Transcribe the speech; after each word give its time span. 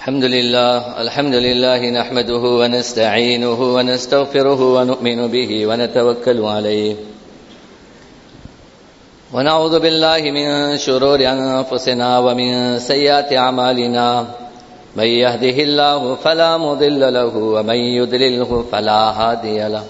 الحمد 0.00 0.24
لله 0.24 1.00
الحمد 1.00 1.34
لله 1.34 1.90
نحمده 1.90 2.44
ونستعينه 2.60 3.60
ونستغفره 3.76 4.60
ونؤمن 4.74 5.26
به 5.28 5.66
ونتوكل 5.66 6.40
عليه. 6.44 6.94
ونعوذ 9.32 9.80
بالله 9.80 10.20
من 10.20 10.78
شرور 10.78 11.20
أنفسنا 11.20 12.18
ومن 12.18 12.78
سيئات 12.78 13.32
أعمالنا. 13.32 14.26
من 14.96 15.04
يهده 15.04 15.56
الله 15.68 16.14
فلا 16.14 16.56
مضل 16.56 17.14
له 17.14 17.36
ومن 17.36 17.76
يضلله 17.76 18.64
فلا 18.72 19.00
هادي 19.10 19.68
له. 19.68 19.84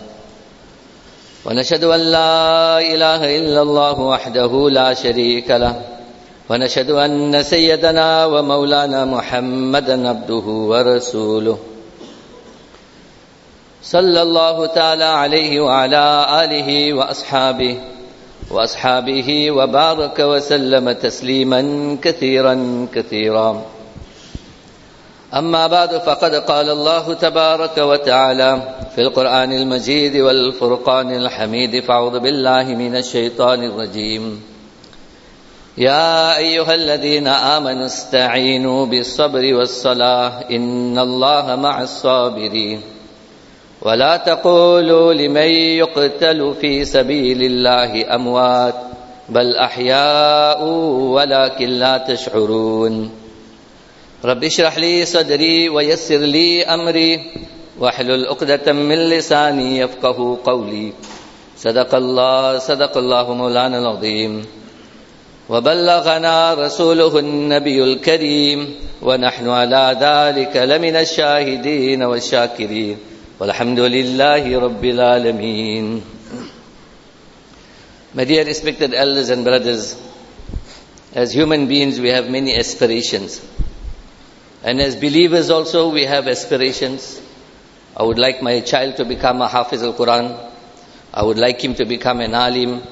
ونشهد 1.47 1.85
أن 1.85 2.01
لا 2.01 2.79
إله 2.79 3.39
إلا 3.39 3.63
الله 3.63 4.01
وحده 4.01 4.71
لا 4.71 4.95
شريك 4.95 5.51
له. 5.51 5.90
ونشهد 6.51 6.91
أن 6.91 7.43
سيدنا 7.43 8.27
ومولانا 8.27 9.05
محمدا 9.05 10.09
عبده 10.09 10.47
ورسوله. 10.71 11.59
صلى 13.83 14.23
الله 14.23 14.67
تعالى 14.67 15.05
عليه 15.05 15.61
وعلى 15.61 16.27
آله 16.45 16.95
وأصحابه 16.95 17.79
وأصحابه 18.51 19.51
وبارك 19.51 20.19
وسلم 20.19 20.93
تسليما 20.93 21.97
كثيرا 22.03 22.87
كثيرا. 22.95 23.63
أما 25.35 25.67
بعد 25.67 25.99
فقد 25.99 26.35
قال 26.35 26.71
الله 26.71 27.15
تبارك 27.15 27.79
وتعالى 27.79 28.63
في 28.95 29.01
القرآن 29.01 29.53
المجيد 29.53 30.17
والفرقان 30.17 31.15
الحميد 31.15 31.85
فأعوذ 31.85 32.19
بالله 32.19 32.65
من 32.75 32.97
الشيطان 32.97 33.65
الرجيم. 33.65 34.50
يا 35.81 36.37
أيها 36.37 36.75
الذين 36.75 37.29
آمنوا 37.29 37.87
استعينوا 37.87 38.87
بالصبر 38.87 39.55
والصلاة. 39.55 40.53
إن 40.53 40.99
الله 40.99 41.57
مع 41.57 41.83
الصابرين. 41.83 42.81
ولا 43.83 44.17
تقولوا 44.17 45.13
لمن 45.13 45.51
يقتل 45.81 46.55
في 46.61 46.85
سبيل 46.85 47.43
الله 47.43 48.15
أموات 48.15 48.75
بل 49.29 49.57
أحياء 49.57 50.65
ولكن 51.17 51.69
لا 51.69 51.99
تشعرون. 51.99 53.11
رب 54.25 54.45
اشرح 54.45 54.79
لي 54.79 55.05
صدري 55.05 55.69
ويسر 55.69 56.21
لي 56.21 56.65
أمري 56.65 57.33
واحلل 57.79 58.27
عقدة 58.29 58.73
من 58.73 59.09
لساني 59.09 59.79
يفقه 59.79 60.39
قولي. 60.45 60.93
صدق 61.57 61.95
الله 61.95 62.59
صدق 62.59 62.97
الله 62.97 63.33
مولانا 63.33 63.79
العظيم. 63.79 64.61
وبلغنا 65.51 66.55
رسوله 66.55 67.19
النبي 67.19 67.83
الكريم 67.85 68.75
ونحن 69.03 69.49
على 69.49 69.85
ذلك 70.01 70.57
لمن 70.57 70.97
الشاهدين 70.97 72.03
والشاكرين 72.03 72.97
والحمد 73.41 73.81
لله 73.81 74.59
رب 74.59 74.85
العالمين 74.85 76.03
My 78.15 78.25
dear 78.25 78.45
respected 78.45 78.93
elders 78.95 79.31
and 79.31 79.45
brothers, 79.45 79.97
as 81.15 81.33
human 81.33 81.69
beings 81.69 82.01
we 82.01 82.09
have 82.11 82.29
many 82.29 82.57
aspirations. 82.59 83.41
And 84.65 84.81
as 84.81 84.97
believers 84.97 85.49
also 85.51 85.91
we 85.91 86.07
have 86.07 86.27
aspirations. 86.27 87.21
I 87.97 88.03
would 88.03 88.19
like 88.19 88.43
my 88.43 88.61
child 88.63 88.97
to 88.97 89.05
become 89.05 89.41
a 89.43 89.47
Hafiz 89.49 89.83
al-Quran. 89.85 90.27
I 91.15 91.23
would 91.23 91.39
like 91.39 91.61
him 91.63 91.75
to 91.77 91.85
become 91.85 92.21
an 92.21 92.35
alim. 92.35 92.83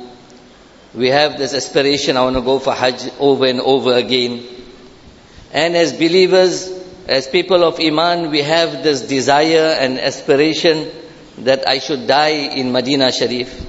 We 0.94 1.08
have 1.08 1.38
this 1.38 1.54
aspiration, 1.54 2.16
I 2.16 2.22
want 2.22 2.36
to 2.36 2.42
go 2.42 2.58
for 2.58 2.72
Hajj 2.72 3.10
over 3.18 3.46
and 3.46 3.60
over 3.60 3.94
again. 3.94 4.44
And 5.52 5.76
as 5.76 5.92
believers, 5.92 6.68
as 7.06 7.26
people 7.26 7.62
of 7.62 7.78
Iman, 7.78 8.30
we 8.30 8.42
have 8.42 8.82
this 8.82 9.02
desire 9.02 9.76
and 9.78 9.98
aspiration 9.98 10.90
that 11.38 11.68
I 11.68 11.78
should 11.78 12.06
die 12.06 12.54
in 12.56 12.72
Medina 12.72 13.12
Sharif. 13.12 13.66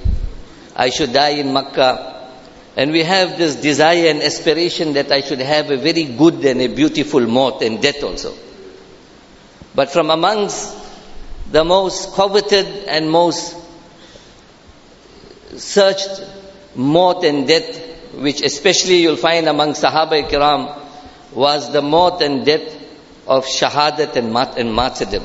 I 0.74 0.90
should 0.90 1.12
die 1.12 1.40
in 1.40 1.52
Makkah. 1.52 2.30
And 2.76 2.92
we 2.92 3.02
have 3.02 3.36
this 3.36 3.56
desire 3.56 4.06
and 4.08 4.22
aspiration 4.22 4.94
that 4.94 5.12
I 5.12 5.20
should 5.20 5.40
have 5.40 5.70
a 5.70 5.76
very 5.76 6.04
good 6.04 6.44
and 6.44 6.60
a 6.62 6.68
beautiful 6.68 7.20
maut 7.26 7.62
and 7.62 7.82
death 7.82 8.02
also. 8.02 8.34
But 9.74 9.90
from 9.90 10.10
amongst 10.10 10.76
the 11.50 11.64
most 11.64 12.14
coveted 12.14 12.66
and 12.86 13.10
most 13.10 13.56
searched 15.56 16.24
maut 16.74 17.24
and 17.24 17.46
death, 17.46 17.78
which 18.14 18.42
especially 18.42 19.02
you'll 19.02 19.16
find 19.16 19.48
among 19.48 19.72
Sahaba 19.72 20.28
Kiram, 20.28 20.76
was 21.32 21.72
the 21.72 21.82
maut 21.82 22.22
and 22.22 22.44
death 22.44 22.76
of 23.26 23.44
Shahadat 23.44 24.16
and, 24.16 24.32
mat- 24.32 24.58
and 24.58 24.74
martyrdom. 24.74 25.24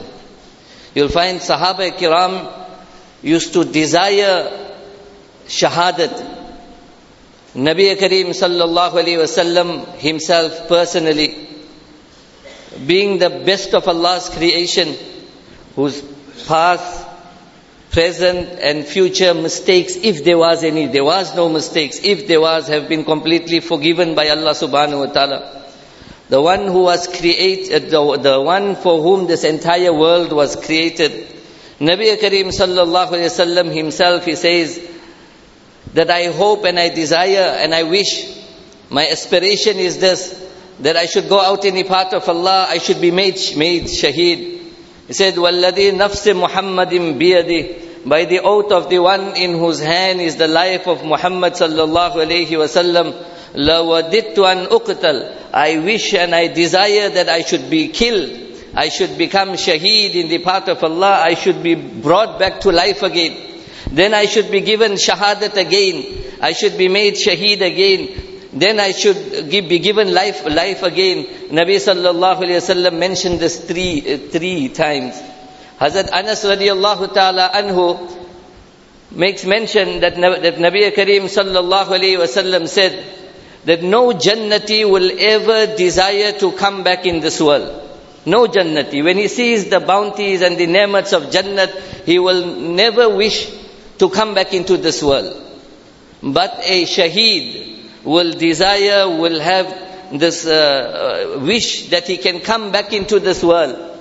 You'll 0.93 1.09
find 1.09 1.39
Sahaba 1.39 1.91
Kiram 1.91 2.51
used 3.21 3.53
to 3.53 3.65
desire 3.65 4.71
Shahadat. 5.47 6.33
Nabi 7.55 7.95
Kareem 7.97 8.29
sallallahu 8.29 8.93
alayhi 8.93 9.17
wasallam 9.17 9.95
himself 9.95 10.67
personally, 10.67 11.47
being 12.85 13.17
the 13.17 13.29
best 13.29 13.73
of 13.73 13.87
Allah's 13.87 14.29
creation, 14.29 14.95
whose 15.75 16.01
past, 16.47 17.04
present 17.94 18.48
and 18.60 18.84
future 18.84 19.34
mistakes, 19.34 19.96
if 19.96 20.24
there 20.24 20.38
was 20.38 20.62
any, 20.62 20.86
there 20.86 21.04
was 21.04 21.34
no 21.34 21.48
mistakes, 21.48 22.00
if 22.02 22.26
there 22.28 22.40
was, 22.40 22.68
have 22.68 22.88
been 22.88 23.04
completely 23.04 23.60
forgiven 23.60 24.14
by 24.14 24.28
Allah 24.28 24.52
subhanahu 24.52 25.06
wa 25.06 25.12
ta'ala. 25.12 25.66
The 26.28 26.40
one 26.40 26.66
who 26.66 26.82
was 26.82 27.08
created, 27.08 27.90
the, 27.90 28.16
the 28.16 28.40
one 28.40 28.76
for 28.76 29.02
whom 29.02 29.26
this 29.26 29.42
entire 29.42 29.92
world 29.92 30.32
was 30.32 30.54
created. 30.54 31.26
Nabi 31.80 32.16
Kareem 32.16 32.54
sallallahu 32.54 33.08
alayhi 33.08 33.30
wasallam 33.30 33.74
himself, 33.74 34.24
he 34.24 34.36
says, 34.36 34.88
that 35.94 36.08
I 36.08 36.26
hope 36.26 36.64
and 36.64 36.78
I 36.78 36.90
desire 36.90 37.56
and 37.58 37.74
I 37.74 37.82
wish, 37.82 38.32
my 38.90 39.08
aspiration 39.08 39.78
is 39.78 39.98
this, 39.98 40.48
that 40.80 40.96
I 40.96 41.06
should 41.06 41.28
go 41.28 41.40
out 41.40 41.64
in 41.64 41.74
the 41.74 41.84
path 41.84 42.14
of 42.14 42.28
Allah, 42.28 42.66
I 42.68 42.78
should 42.78 43.00
be 43.00 43.10
made, 43.10 43.38
made 43.56 43.84
shaheed. 43.84 44.60
He 45.08 45.12
said, 45.12 45.34
وَالَّذِي 45.34 45.98
نَفْسِ 45.98 46.48
مُحَمَّدٍ 46.48 47.18
بِيَدِهِ 47.18 47.83
By 48.04 48.24
the 48.24 48.40
oath 48.40 48.72
of 48.72 48.88
the 48.88 48.98
one 48.98 49.36
in 49.36 49.52
whose 49.58 49.80
hand 49.80 50.20
is 50.20 50.36
the 50.36 50.48
life 50.48 50.86
of 50.86 51.04
Muhammad 51.04 51.52
sallallahu 51.52 52.14
alayhi 52.14 52.48
wasallam, 52.48 53.12
لَوَدِدْتُ 53.54 54.36
أَنْ 54.36 54.68
أُقْتَلْ 54.68 55.36
I 55.52 55.78
wish 55.80 56.14
and 56.14 56.34
I 56.34 56.46
desire 56.48 57.10
that 57.10 57.28
I 57.28 57.42
should 57.42 57.68
be 57.68 57.88
killed. 57.88 58.30
I 58.74 58.88
should 58.88 59.18
become 59.18 59.50
shaheed 59.50 60.14
in 60.14 60.28
the 60.28 60.38
path 60.38 60.68
of 60.68 60.82
Allah. 60.84 61.20
I 61.22 61.34
should 61.34 61.62
be 61.62 61.74
brought 61.74 62.38
back 62.38 62.60
to 62.60 62.70
life 62.70 63.02
again. 63.02 63.36
Then 63.90 64.14
I 64.14 64.26
should 64.26 64.50
be 64.50 64.60
given 64.60 64.92
shahadat 64.92 65.56
again. 65.56 66.04
I 66.40 66.52
should 66.52 66.78
be 66.78 66.88
made 66.88 67.14
shaheed 67.14 67.60
again. 67.60 68.30
Then 68.52 68.80
I 68.80 68.92
should 68.92 69.50
give, 69.50 69.68
be 69.68 69.78
given 69.78 70.12
life, 70.14 70.44
life 70.46 70.82
again. 70.82 71.24
Nabi 71.50 71.76
sallallahu 71.76 72.42
alayhi 72.42 72.60
wasallam 72.62 72.98
mentioned 72.98 73.40
this 73.40 73.64
three, 73.64 74.02
uh, 74.14 74.18
three 74.30 74.68
times. 74.68 75.20
Hazrat 75.79 76.09
Anas 76.13 76.45
radiallahu 76.45 77.13
ta'ala 77.13 77.51
anhu 77.53 77.99
makes 79.11 79.45
mention 79.45 79.99
that, 79.99 80.15
that 80.15 80.55
Nabi 80.55 80.89
Kareem 80.91 81.23
sallallahu 81.23 81.87
alayhi 81.87 82.17
wasallam 82.17 82.67
said 82.67 83.03
that 83.65 83.83
no 83.83 84.13
Jannati 84.13 84.89
will 84.89 85.11
ever 85.19 85.75
desire 85.75 86.31
to 86.39 86.53
come 86.53 86.83
back 86.83 87.05
in 87.05 87.19
this 87.19 87.41
world. 87.41 87.81
No 88.25 88.47
Jannati. 88.47 89.03
When 89.03 89.17
he 89.17 89.27
sees 89.27 89.69
the 89.69 89.81
bounties 89.81 90.41
and 90.41 90.57
the 90.57 90.67
nemats 90.67 91.11
of 91.11 91.23
Jannat, 91.31 92.05
he 92.05 92.19
will 92.19 92.45
never 92.55 93.13
wish 93.13 93.51
to 93.97 94.09
come 94.09 94.33
back 94.33 94.53
into 94.53 94.77
this 94.77 95.03
world. 95.03 95.41
But 96.23 96.57
a 96.63 96.85
shaheed 96.85 98.03
will 98.05 98.31
desire, 98.31 99.09
will 99.09 99.41
have 99.41 100.17
this 100.17 100.47
uh, 100.47 101.39
wish 101.41 101.89
that 101.89 102.07
he 102.07 102.15
can 102.15 102.39
come 102.39 102.71
back 102.71 102.93
into 102.93 103.19
this 103.19 103.43
world 103.43 103.94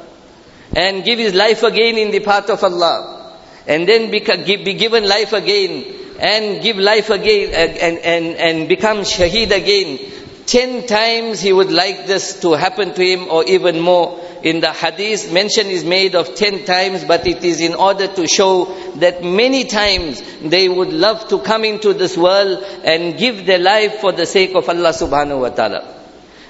and 0.77 1.05
give 1.05 1.19
his 1.19 1.35
life 1.35 1.63
again 1.63 1.97
in 1.97 2.11
the 2.11 2.21
path 2.21 2.51
of 2.51 2.63
Allah. 2.63 3.33
And 3.67 3.89
then 3.89 4.11
be, 4.11 4.21
given 4.21 5.09
life 5.09 5.33
again 5.33 5.85
and 6.19 6.63
give 6.63 6.77
life 6.77 7.11
again 7.11 7.51
uh, 7.51 7.73
and, 7.81 7.99
and, 7.99 8.37
and 8.37 8.69
become 8.69 8.99
shaheed 8.99 9.51
again. 9.51 9.99
Ten 10.47 10.87
times 10.87 11.41
he 11.41 11.53
would 11.53 11.73
like 11.73 12.07
this 12.07 12.41
to 12.41 12.53
happen 12.53 12.93
to 12.95 13.03
him 13.03 13.29
or 13.31 13.45
even 13.45 13.81
more. 13.81 14.21
In 14.43 14.61
the 14.61 14.73
hadith, 14.73 15.33
mention 15.33 15.69
is 15.69 15.85
made 15.85 16.15
of 16.15 16.35
ten 16.35 16.67
times, 16.67 17.03
but 17.05 17.27
it 17.27 17.43
is 17.45 17.63
in 17.63 17.75
order 17.75 18.07
to 18.09 18.27
show 18.27 18.67
that 18.97 19.25
many 19.25 19.65
times 19.65 20.23
they 20.43 20.69
would 20.69 20.93
love 20.93 21.27
to 21.29 21.39
come 21.39 21.65
into 21.65 21.95
this 21.95 22.15
world 22.15 22.63
and 22.85 23.17
give 23.17 23.47
their 23.47 23.59
life 23.59 24.01
for 24.01 24.13
the 24.13 24.27
sake 24.27 24.55
of 24.55 24.69
Allah 24.69 24.91
subhanahu 24.93 25.41
wa 25.41 25.49
ta'ala. 25.49 26.04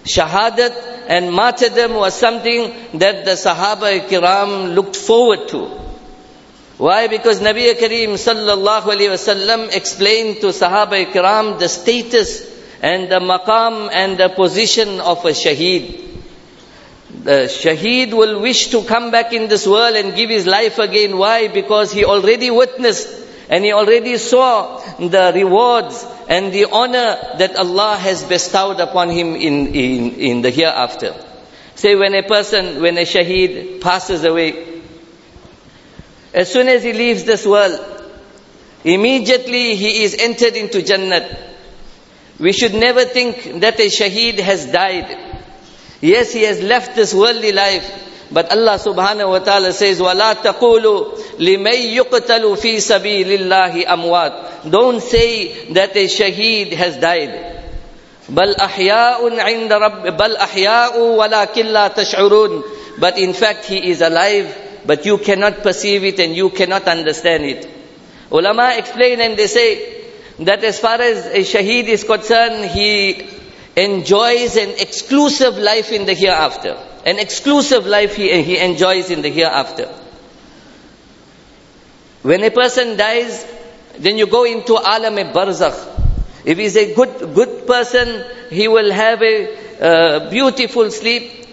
Shahadat 0.04 1.06
and 1.08 1.32
martyrdom 1.32 1.94
was 1.94 2.14
something 2.14 2.98
that 2.98 3.24
the 3.24 3.32
Sahaba 3.32 4.06
kiram 4.06 4.74
looked 4.74 4.96
forward 4.96 5.48
to. 5.48 5.80
Why? 6.76 7.06
Because 7.08 7.40
Nabi 7.40 7.72
Kareem 7.74 8.10
sallallahu 8.14 8.82
alayhi 8.82 9.10
wasallam 9.16 9.74
explained 9.74 10.40
to 10.40 10.48
Sahaba 10.48 11.10
kiram 11.10 11.58
the 11.58 11.68
status 11.68 12.50
and 12.82 13.10
the 13.10 13.20
maqam 13.20 13.90
and 13.92 14.18
the 14.18 14.28
position 14.28 15.00
of 15.00 15.24
a 15.24 15.30
shaheed. 15.30 16.00
the 17.22 17.48
shaheed 17.48 18.12
will 18.12 18.40
wish 18.40 18.68
to 18.68 18.82
come 18.84 19.10
back 19.10 19.32
in 19.32 19.48
this 19.48 19.66
world 19.66 19.96
and 19.96 20.14
give 20.14 20.28
his 20.28 20.46
life 20.46 20.78
again. 20.78 21.16
Why? 21.16 21.48
Because 21.48 21.92
he 21.92 22.04
already 22.04 22.50
witnessed 22.50 23.23
and 23.48 23.64
he 23.64 23.72
already 23.72 24.16
saw 24.16 24.78
the 24.98 25.32
rewards 25.34 26.04
and 26.28 26.52
the 26.52 26.66
honor 26.66 27.18
that 27.38 27.56
Allah 27.56 27.96
has 27.96 28.24
bestowed 28.24 28.80
upon 28.80 29.10
him 29.10 29.34
in, 29.34 29.68
in, 29.74 30.14
in 30.14 30.42
the 30.42 30.50
hereafter. 30.50 31.14
Say 31.74 31.96
when 31.96 32.14
a 32.14 32.22
person, 32.22 32.80
when 32.80 32.96
a 32.96 33.02
shaheed 33.02 33.80
passes 33.80 34.24
away, 34.24 34.82
as 36.32 36.52
soon 36.52 36.68
as 36.68 36.82
he 36.82 36.92
leaves 36.92 37.24
this 37.24 37.46
world, 37.46 37.80
immediately 38.82 39.76
he 39.76 40.04
is 40.04 40.14
entered 40.18 40.54
into 40.54 40.78
Jannat. 40.78 41.52
We 42.38 42.52
should 42.52 42.74
never 42.74 43.04
think 43.04 43.60
that 43.60 43.78
a 43.78 43.86
shaheed 43.88 44.38
has 44.38 44.66
died. 44.66 45.16
Yes, 46.00 46.32
he 46.32 46.42
has 46.42 46.62
left 46.62 46.96
this 46.96 47.14
worldly 47.14 47.52
life. 47.52 48.03
But 48.31 48.51
Allah 48.51 48.77
subhanahu 48.77 49.29
wa 49.29 49.39
ta'ala 49.39 49.73
says, 49.73 49.99
وَلَا 49.99 50.33
تَقُولُوا 50.33 51.39
لِمَن 51.39 51.79
يُقْتَلُ 51.97 52.57
فِي 52.57 52.77
سَبِيلِ 52.77 53.25
اللَّهِ 53.39 53.85
أَمْوَاتٍ 53.87 54.69
Don't 54.71 55.01
say 55.01 55.71
that 55.73 55.95
a 55.95 56.05
shaheed 56.05 56.73
has 56.73 56.97
died. 56.97 57.59
بل 58.29 58.55
أحياء 58.55 59.39
عند 59.39 59.73
رب 59.73 60.17
بل 60.17 60.35
أحياء 60.35 60.99
ولكن 60.99 61.65
لا 61.65 61.87
تشعرون 61.87 62.63
but 62.99 63.17
in 63.17 63.33
fact 63.33 63.65
he 63.65 63.89
is 63.89 64.01
alive 64.01 64.55
but 64.85 65.05
you 65.05 65.17
cannot 65.17 65.63
perceive 65.63 66.03
it 66.03 66.19
and 66.19 66.35
you 66.35 66.49
cannot 66.49 66.87
understand 66.87 67.43
it 67.43 67.67
ulama 68.31 68.73
explain 68.77 69.19
and 69.21 69.35
they 69.37 69.47
say 69.47 70.03
that 70.39 70.63
as 70.63 70.79
far 70.79 71.01
as 71.01 71.25
a 71.25 71.39
shaheed 71.39 71.85
is 71.85 72.03
concerned 72.03 72.65
he 72.65 73.27
enjoys 73.75 74.55
an 74.57 74.69
exclusive 74.77 75.57
life 75.57 75.91
in 75.91 76.05
the 76.05 76.13
hereafter 76.13 76.77
an 77.04 77.18
exclusive 77.18 77.86
life 77.86 78.16
he, 78.16 78.42
he 78.42 78.58
enjoys 78.58 79.10
in 79.10 79.22
the 79.22 79.30
hereafter 79.30 79.88
when 82.22 82.42
a 82.42 82.50
person 82.50 82.96
dies 82.96 83.46
then 83.98 84.16
you 84.16 84.26
go 84.26 84.44
into 84.44 84.74
alam 84.74 85.16
barzakh 85.32 85.94
if 86.44 86.58
he's 86.58 86.76
a 86.76 86.94
good, 86.94 87.34
good 87.34 87.66
person, 87.66 88.24
he 88.50 88.68
will 88.68 88.92
have 88.92 89.22
a 89.22 89.80
uh, 89.80 90.30
beautiful 90.30 90.90
sleep. 90.90 91.46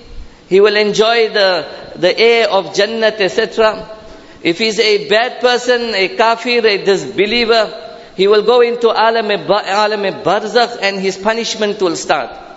He 0.49 0.59
will 0.59 0.75
enjoy 0.75 1.29
the, 1.29 1.93
the 1.95 2.17
air 2.17 2.49
of 2.49 2.73
Jannat, 2.73 3.21
etc. 3.21 3.97
If 4.43 4.57
he's 4.57 4.79
a 4.79 5.07
bad 5.07 5.39
person, 5.39 5.95
a 5.95 6.09
kafir, 6.09 6.65
a 6.67 6.83
disbeliever, 6.83 7.87
he 8.17 8.27
will 8.27 8.43
go 8.43 8.59
into 8.59 8.89
alam 8.89 9.27
alam 9.27 10.23
barzakh 10.23 10.79
and 10.81 10.99
his 10.99 11.17
punishment 11.17 11.81
will 11.81 11.95
start. 11.95 12.50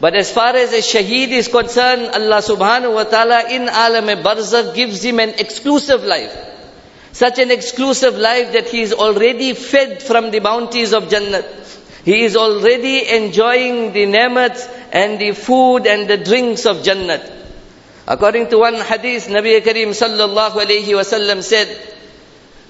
But 0.00 0.14
as 0.14 0.30
far 0.30 0.54
as 0.54 0.72
a 0.72 0.78
shaheed 0.78 1.30
is 1.30 1.48
concerned, 1.48 2.10
Allah 2.14 2.38
subhanahu 2.38 2.94
wa 2.94 3.04
ta'ala 3.04 3.50
in 3.50 3.62
alam 3.62 4.22
barzakh 4.22 4.74
gives 4.74 5.02
him 5.02 5.18
an 5.18 5.30
exclusive 5.30 6.04
life. 6.04 6.36
Such 7.12 7.38
an 7.40 7.50
exclusive 7.50 8.14
life 8.16 8.52
that 8.52 8.68
he 8.68 8.82
is 8.82 8.92
already 8.92 9.54
fed 9.54 10.02
from 10.02 10.30
the 10.30 10.38
bounties 10.38 10.92
of 10.92 11.04
Jannat. 11.04 11.46
He 12.04 12.22
is 12.22 12.36
already 12.36 13.08
enjoying 13.08 13.92
the 13.92 14.06
nemats 14.06 14.70
and 14.92 15.20
the 15.20 15.32
food 15.32 15.86
and 15.86 16.08
the 16.08 16.16
drinks 16.16 16.64
of 16.64 16.78
Jannat. 16.78 17.34
According 18.06 18.50
to 18.50 18.58
one 18.58 18.74
hadith, 18.76 19.26
Nabi 19.26 19.62
Karim 19.64 19.90
sallallahu 19.90 20.64
alayhi 20.64 20.94
wasallam 20.94 21.42
said 21.42 21.68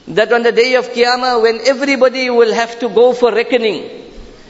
that 0.09 0.33
on 0.33 0.43
the 0.43 0.53
day 0.53 0.77
of 0.77 0.89
Qiyamah 0.89 1.43
when 1.43 1.61
everybody 1.67 2.31
will 2.31 2.55
have 2.55 2.79
to 2.81 2.89
go 2.89 3.13
for 3.13 3.33
reckoning, 3.33 3.98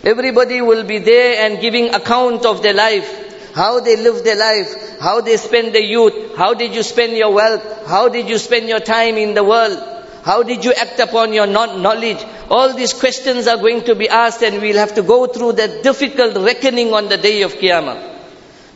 everybody 0.04 0.60
will 0.60 0.84
be 0.84 0.98
there 0.98 1.46
and 1.46 1.60
giving 1.60 1.94
account 1.94 2.44
of 2.44 2.62
their 2.62 2.74
life, 2.74 3.54
how 3.54 3.80
they 3.80 3.96
live 3.96 4.24
their 4.24 4.36
life, 4.36 5.00
how 5.00 5.20
they 5.20 5.36
spend 5.36 5.74
their 5.74 5.82
youth, 5.82 6.36
how 6.36 6.54
did 6.54 6.74
you 6.74 6.82
spend 6.82 7.16
your 7.16 7.32
wealth, 7.32 7.86
how 7.86 8.08
did 8.08 8.28
you 8.28 8.38
spend 8.38 8.68
your 8.68 8.80
time 8.80 9.16
in 9.16 9.34
the 9.34 9.44
world, 9.44 9.78
how 10.24 10.42
did 10.42 10.64
you 10.64 10.72
act 10.72 11.00
upon 11.00 11.32
your 11.32 11.46
knowledge, 11.46 12.24
all 12.50 12.74
these 12.74 12.92
questions 12.92 13.46
are 13.46 13.56
going 13.56 13.84
to 13.84 13.94
be 13.94 14.08
asked 14.08 14.42
and 14.42 14.60
we'll 14.60 14.76
have 14.76 14.94
to 14.94 15.02
go 15.02 15.26
through 15.26 15.52
that 15.52 15.82
difficult 15.82 16.36
reckoning 16.36 16.92
on 16.92 17.08
the 17.08 17.16
day 17.16 17.42
of 17.42 17.54
Qiyamah. 17.54 18.16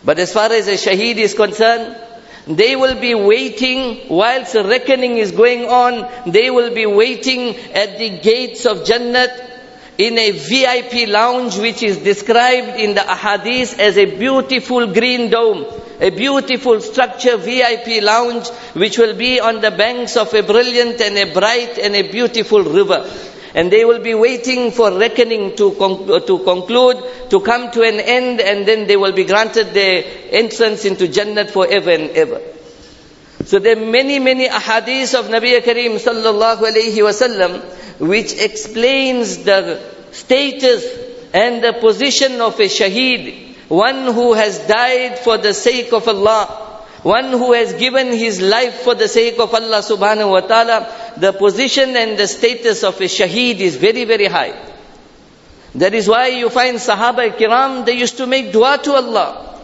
But 0.04 0.18
as 0.18 0.32
far 0.32 0.50
as 0.52 0.66
a 0.68 0.72
shaheed 0.74 1.16
is 1.16 1.34
concerned, 1.34 1.96
they 2.46 2.74
will 2.74 3.00
be 3.00 3.14
waiting 3.14 4.08
whilst 4.08 4.54
the 4.54 4.64
reckoning 4.64 5.18
is 5.18 5.30
going 5.30 5.64
on. 5.66 6.10
They 6.30 6.50
will 6.50 6.74
be 6.74 6.86
waiting 6.86 7.56
at 7.56 7.98
the 7.98 8.18
gates 8.18 8.66
of 8.66 8.78
Jannat 8.78 9.51
in 9.98 10.18
a 10.18 10.30
VIP 10.30 11.08
lounge 11.08 11.58
which 11.58 11.82
is 11.82 11.98
described 11.98 12.80
in 12.80 12.94
the 12.94 13.00
ahadith 13.00 13.78
as 13.78 13.96
a 13.96 14.06
beautiful 14.16 14.92
green 14.92 15.30
dome. 15.30 15.66
A 16.00 16.10
beautiful 16.10 16.80
structure 16.80 17.36
VIP 17.36 18.02
lounge 18.02 18.48
which 18.74 18.98
will 18.98 19.14
be 19.16 19.38
on 19.38 19.60
the 19.60 19.70
banks 19.70 20.16
of 20.16 20.32
a 20.34 20.42
brilliant 20.42 21.00
and 21.00 21.16
a 21.16 21.32
bright 21.32 21.78
and 21.78 21.94
a 21.94 22.10
beautiful 22.10 22.62
river 22.62 23.08
and 23.54 23.70
they 23.70 23.84
will 23.84 24.00
be 24.00 24.14
waiting 24.14 24.70
for 24.70 24.90
reckoning 24.98 25.54
to, 25.56 25.74
to 26.26 26.38
conclude, 26.44 27.30
to 27.30 27.40
come 27.40 27.70
to 27.70 27.82
an 27.82 28.00
end, 28.00 28.40
and 28.40 28.66
then 28.66 28.86
they 28.86 28.96
will 28.96 29.12
be 29.12 29.24
granted 29.24 29.74
their 29.74 30.04
entrance 30.30 30.84
into 30.84 31.06
Jannat 31.06 31.50
forever 31.50 31.90
and 31.90 32.10
ever. 32.12 32.40
So 33.44 33.58
there 33.58 33.76
are 33.76 33.84
many, 33.84 34.18
many 34.20 34.48
ahadith 34.48 35.18
of 35.18 35.26
Nabi 35.26 35.60
Kareem 35.60 35.98
sallallahu 35.98 36.60
alayhi 36.60 36.96
wasallam 36.96 37.60
which 38.02 38.32
explains 38.34 39.44
the 39.44 39.80
status 40.10 40.84
and 41.32 41.62
the 41.62 41.72
position 41.74 42.40
of 42.40 42.58
a 42.58 42.64
shaheed, 42.64 43.54
one 43.68 44.12
who 44.12 44.32
has 44.32 44.58
died 44.66 45.20
for 45.20 45.38
the 45.38 45.54
sake 45.54 45.92
of 45.92 46.08
Allah, 46.08 46.46
one 47.04 47.30
who 47.30 47.52
has 47.52 47.74
given 47.74 48.08
his 48.08 48.42
life 48.42 48.74
for 48.82 48.96
the 48.96 49.06
sake 49.06 49.38
of 49.38 49.54
Allah 49.54 49.78
subhanahu 49.78 50.32
wa 50.32 50.40
ta'ala, 50.40 51.14
the 51.16 51.32
position 51.32 51.94
and 51.96 52.18
the 52.18 52.26
status 52.26 52.82
of 52.82 53.00
a 53.00 53.04
shaheed 53.04 53.60
is 53.60 53.76
very, 53.76 54.04
very 54.04 54.26
high. 54.26 54.52
That 55.76 55.94
is 55.94 56.08
why 56.08 56.26
you 56.26 56.50
find 56.50 56.78
Sahaba 56.78 57.30
kiram, 57.38 57.86
they 57.86 57.96
used 57.96 58.16
to 58.16 58.26
make 58.26 58.50
dua 58.50 58.80
to 58.82 58.94
Allah. 58.94 59.60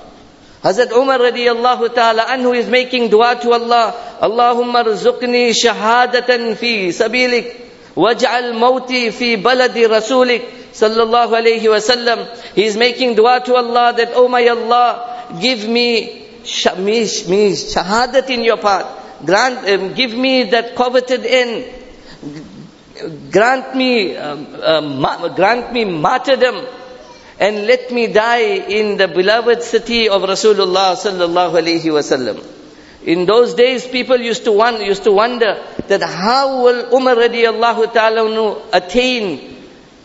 Hazrat 0.62 0.92
Umar 0.92 1.18
radiallahu 1.18 1.92
ta'ala 1.92 2.26
anhu 2.26 2.56
is 2.56 2.68
making 2.68 3.10
dua 3.10 3.34
to 3.42 3.50
Allah. 3.50 3.94
Allahumma 4.22 4.84
rzuqni 4.84 5.50
shahadatan 5.50 6.56
fi 6.56 6.90
sabilik. 6.90 7.67
Waj'al 7.98 8.54
mawti 8.54 9.10
fi 9.12 9.36
baladi 9.36 9.84
rasulik. 9.90 10.46
Sallallahu 10.72 11.34
alayhi 11.34 11.66
wasallam. 11.66 12.28
He 12.54 12.64
is 12.64 12.76
making 12.76 13.16
dua 13.16 13.42
to 13.44 13.56
Allah 13.56 13.92
that, 13.96 14.12
Oh 14.14 14.28
my 14.28 14.46
Allah, 14.46 15.36
give 15.40 15.68
me 15.68 16.28
me, 16.78 17.00
me 17.28 17.52
shahadat 17.52 18.30
in 18.30 18.42
your 18.42 18.56
path. 18.56 18.86
Grant, 19.24 19.68
um, 19.68 19.94
give 19.94 20.14
me 20.14 20.44
that 20.44 20.74
coveted 20.76 21.24
end. 21.26 21.64
Grant 23.30 23.74
me, 23.76 24.16
um, 24.16 24.46
uh, 24.62 25.28
grant 25.34 25.72
me 25.72 25.84
martyrdom, 25.84 26.64
and 27.38 27.66
let 27.66 27.90
me 27.90 28.06
die 28.08 28.58
in 28.78 28.96
the 28.96 29.08
beloved 29.08 29.62
city 29.62 30.08
of 30.08 30.22
Rasulullah 30.22 30.96
sallallahu 30.96 31.60
alaihi 31.62 31.92
wasallam. 31.98 32.57
In 33.08 33.24
those 33.24 33.54
days, 33.54 33.86
people 33.86 34.18
used 34.18 34.44
to 34.44 34.52
wonder, 34.52 34.84
used 34.84 35.04
to 35.04 35.12
wonder 35.12 35.64
that 35.86 36.02
how 36.02 36.62
will 36.62 36.94
Umar 36.94 37.14
radiallahu 37.14 37.90
ta'ala 37.90 38.68
attain 38.70 39.56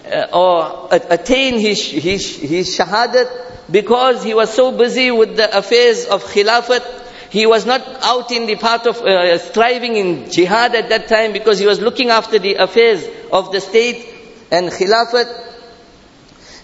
uh, 0.06 0.28
or 0.32 0.88
attain 0.90 1.60
his, 1.60 1.86
his, 1.86 2.38
his 2.38 2.78
shahadat 2.78 3.28
because 3.70 4.24
he 4.24 4.34
was 4.34 4.54
so 4.54 4.72
busy 4.72 5.12
with 5.12 5.36
the 5.36 5.58
affairs 5.58 6.06
of 6.06 6.24
Khilafat, 6.24 6.82
he 7.30 7.46
was 7.46 7.66
not 7.66 7.82
out 8.04 8.32
in 8.32 8.46
the 8.46 8.56
path 8.56 8.88
of 8.88 8.96
uh, 9.02 9.38
striving 9.38 9.98
in 9.98 10.32
jihad 10.32 10.74
at 10.74 10.88
that 10.88 11.10
time 11.10 11.34
because 11.34 11.60
he 11.60 11.66
was 11.66 11.82
looking 11.82 12.10
after 12.10 12.40
the 12.40 12.56
affairs 12.56 13.06
of 13.34 13.52
the 13.52 13.60
state 13.60 14.08
and 14.50 14.70
Khilafat. 14.70 15.28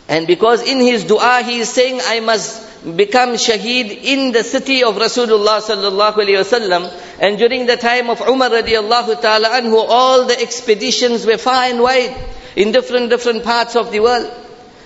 And 0.07 0.25
because 0.25 0.65
in 0.65 0.79
his 0.79 1.03
dua 1.03 1.41
he 1.43 1.59
is 1.59 1.67
saying, 1.67 1.99
I 2.01 2.21
must 2.21 2.68
become 2.95 3.33
shaheed 3.35 4.03
in 4.03 4.31
the 4.31 4.43
city 4.43 4.83
of 4.83 4.95
Rasulullah 4.95 5.59
sallallahu 5.61 6.13
alaihi 6.13 6.39
wasallam. 6.39 6.91
And 7.19 7.37
during 7.37 7.65
the 7.65 7.77
time 7.77 8.09
of 8.09 8.21
Umar 8.21 8.49
radiallahu 8.49 9.21
ta'ala 9.21 9.49
anhu, 9.49 9.85
all 9.87 10.25
the 10.25 10.39
expeditions 10.39 11.25
were 11.25 11.37
far 11.37 11.65
and 11.65 11.81
wide 11.81 12.15
in 12.55 12.71
different, 12.71 13.09
different 13.09 13.43
parts 13.43 13.75
of 13.75 13.91
the 13.91 13.99
world. 13.99 14.31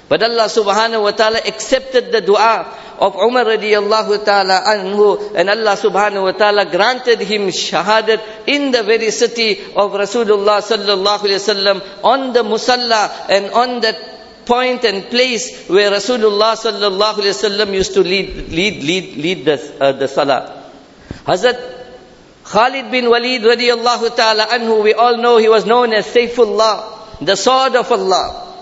But 0.09 0.21
Allah 0.21 0.45
subhanahu 0.45 1.03
wa 1.03 1.11
ta'ala 1.11 1.39
accepted 1.45 2.11
the 2.11 2.21
dua 2.21 2.67
of 2.99 3.15
Umar 3.15 3.45
radiallahu 3.45 4.23
ta'ala 4.23 4.61
anhu 4.67 5.33
and 5.35 5.49
Allah 5.49 5.75
subhanahu 5.75 6.23
wa 6.23 6.31
ta'ala 6.31 6.65
granted 6.69 7.19
him 7.19 7.47
shahadat 7.47 8.21
in 8.47 8.71
the 8.71 8.83
very 8.83 9.11
city 9.11 9.59
of 9.75 9.91
Rasulullah 9.91 10.61
sallallahu 10.61 11.25
alayhi 11.25 11.41
wasallam 11.41 11.81
on 12.03 12.33
the 12.33 12.43
musalla 12.43 13.09
and 13.29 13.49
on 13.51 13.79
that 13.81 14.12
point 14.45 14.83
and 14.83 15.05
place 15.05 15.67
where 15.67 15.91
Rasulullah 15.91 16.55
sallallahu 16.55 17.15
alayhi 17.15 17.35
wasallam 17.35 17.73
used 17.73 17.93
to 17.93 18.01
lead, 18.01 18.49
lead, 18.49 18.83
lead, 18.83 19.17
lead 19.17 19.45
the, 19.45 19.75
uh, 19.79 19.91
the 19.93 20.07
salah. 20.07 20.63
Hazrat 21.25 21.59
Khalid 22.43 22.91
bin 22.91 23.09
Walid 23.09 23.41
radiallahu 23.41 24.15
ta'ala 24.15 24.47
anhu, 24.47 24.83
we 24.83 24.93
all 24.93 25.17
know 25.17 25.37
he 25.37 25.49
was 25.49 25.65
known 25.65 25.93
as 25.93 26.05
Saifullah, 26.07 27.25
the 27.25 27.35
sword 27.35 27.75
of 27.75 27.91
Allah. 27.91 28.55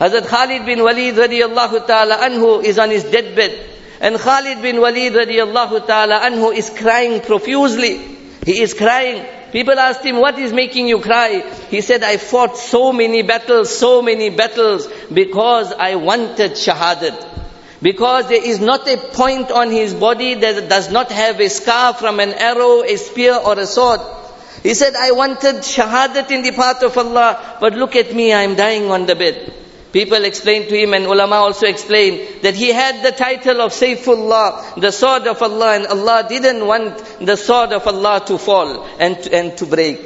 Hazrat 0.00 0.26
Khalid 0.26 0.66
bin 0.66 0.82
Walid 0.82 1.14
radiallahu 1.14 1.86
ta'ala 1.86 2.16
anhu 2.16 2.64
is 2.64 2.78
on 2.78 2.90
his 2.90 3.04
deathbed. 3.04 3.70
And 4.00 4.16
Khalid 4.16 4.62
bin 4.62 4.80
Walid 4.80 5.12
radiallahu 5.12 5.86
ta'ala 5.86 6.20
anhu 6.20 6.54
is 6.54 6.70
crying 6.70 7.20
profusely. 7.20 7.98
He 8.44 8.60
is 8.60 8.74
crying. 8.74 9.24
People 9.52 9.78
asked 9.78 10.04
him, 10.04 10.16
what 10.16 10.38
is 10.38 10.52
making 10.52 10.88
you 10.88 11.00
cry? 11.00 11.40
He 11.70 11.80
said, 11.80 12.02
I 12.02 12.16
fought 12.16 12.56
so 12.56 12.92
many 12.92 13.22
battles, 13.22 13.76
so 13.76 14.02
many 14.02 14.30
battles, 14.30 14.88
because 15.12 15.72
I 15.72 15.94
wanted 15.94 16.52
shahadat. 16.52 17.34
Because 17.80 18.28
there 18.28 18.42
is 18.42 18.58
not 18.58 18.88
a 18.88 18.96
point 18.96 19.50
on 19.50 19.70
his 19.70 19.94
body 19.94 20.34
that 20.34 20.68
does 20.68 20.90
not 20.90 21.12
have 21.12 21.40
a 21.40 21.48
scar 21.48 21.94
from 21.94 22.20
an 22.20 22.30
arrow, 22.30 22.82
a 22.82 22.96
spear 22.96 23.34
or 23.34 23.58
a 23.58 23.66
sword. 23.66 24.00
He 24.62 24.74
said, 24.74 24.94
I 24.96 25.12
wanted 25.12 25.56
shahadat 25.56 26.30
in 26.30 26.42
the 26.42 26.52
path 26.52 26.82
of 26.82 26.96
Allah, 26.98 27.58
but 27.60 27.74
look 27.74 27.94
at 27.94 28.14
me, 28.14 28.32
I 28.32 28.42
am 28.42 28.56
dying 28.56 28.90
on 28.90 29.06
the 29.06 29.14
bed. 29.14 29.52
People 29.96 30.26
explained 30.26 30.68
to 30.68 30.76
him 30.76 30.92
and 30.92 31.06
ulama 31.06 31.36
also 31.36 31.66
explained 31.66 32.42
that 32.42 32.54
he 32.54 32.70
had 32.70 33.02
the 33.02 33.12
title 33.12 33.62
of 33.62 33.72
Saifullah, 33.72 34.78
the 34.78 34.92
sword 34.92 35.26
of 35.26 35.40
Allah, 35.40 35.74
and 35.76 35.86
Allah 35.86 36.26
didn't 36.28 36.66
want 36.66 36.98
the 37.18 37.34
sword 37.34 37.72
of 37.72 37.86
Allah 37.86 38.22
to 38.26 38.36
fall 38.36 38.84
and, 38.98 39.16
and 39.28 39.56
to 39.56 39.64
break. 39.64 39.98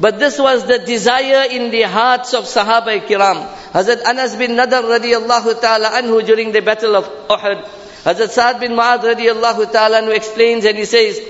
But 0.00 0.18
this 0.18 0.38
was 0.38 0.66
the 0.66 0.78
desire 0.78 1.50
in 1.50 1.70
the 1.70 1.82
hearts 1.82 2.32
of 2.32 2.44
Sahaba 2.44 2.98
Kiram. 3.06 3.46
Hazrat 3.72 4.06
Anas 4.06 4.36
bin 4.36 4.52
Nadar 4.52 4.84
radiallahu 4.84 5.60
ta'ala 5.60 5.90
anhu 6.00 6.24
during 6.24 6.52
the 6.52 6.62
battle 6.62 6.96
of 6.96 7.04
Uhud. 7.04 7.62
Hazrat 8.04 8.30
Sa'ad 8.30 8.58
bin 8.58 8.72
Mu'adh 8.72 9.02
radiallahu 9.02 9.70
ta'ala 9.70 10.00
anhu 10.00 10.16
explains 10.16 10.64
and 10.64 10.78
he 10.78 10.86
says 10.86 11.20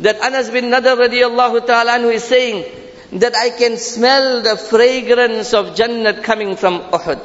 that 0.00 0.20
Anas 0.22 0.50
bin 0.50 0.72
Nadar 0.72 0.96
radiallahu 0.96 1.64
ta'ala 1.64 2.00
anhu 2.00 2.12
is 2.12 2.24
saying 2.24 2.64
that 3.12 3.34
I 3.34 3.50
can 3.50 3.76
smell 3.76 4.42
the 4.42 4.56
fragrance 4.56 5.54
of 5.54 5.74
Jannat 5.74 6.22
coming 6.22 6.56
from 6.56 6.80
Uhud. 6.80 7.20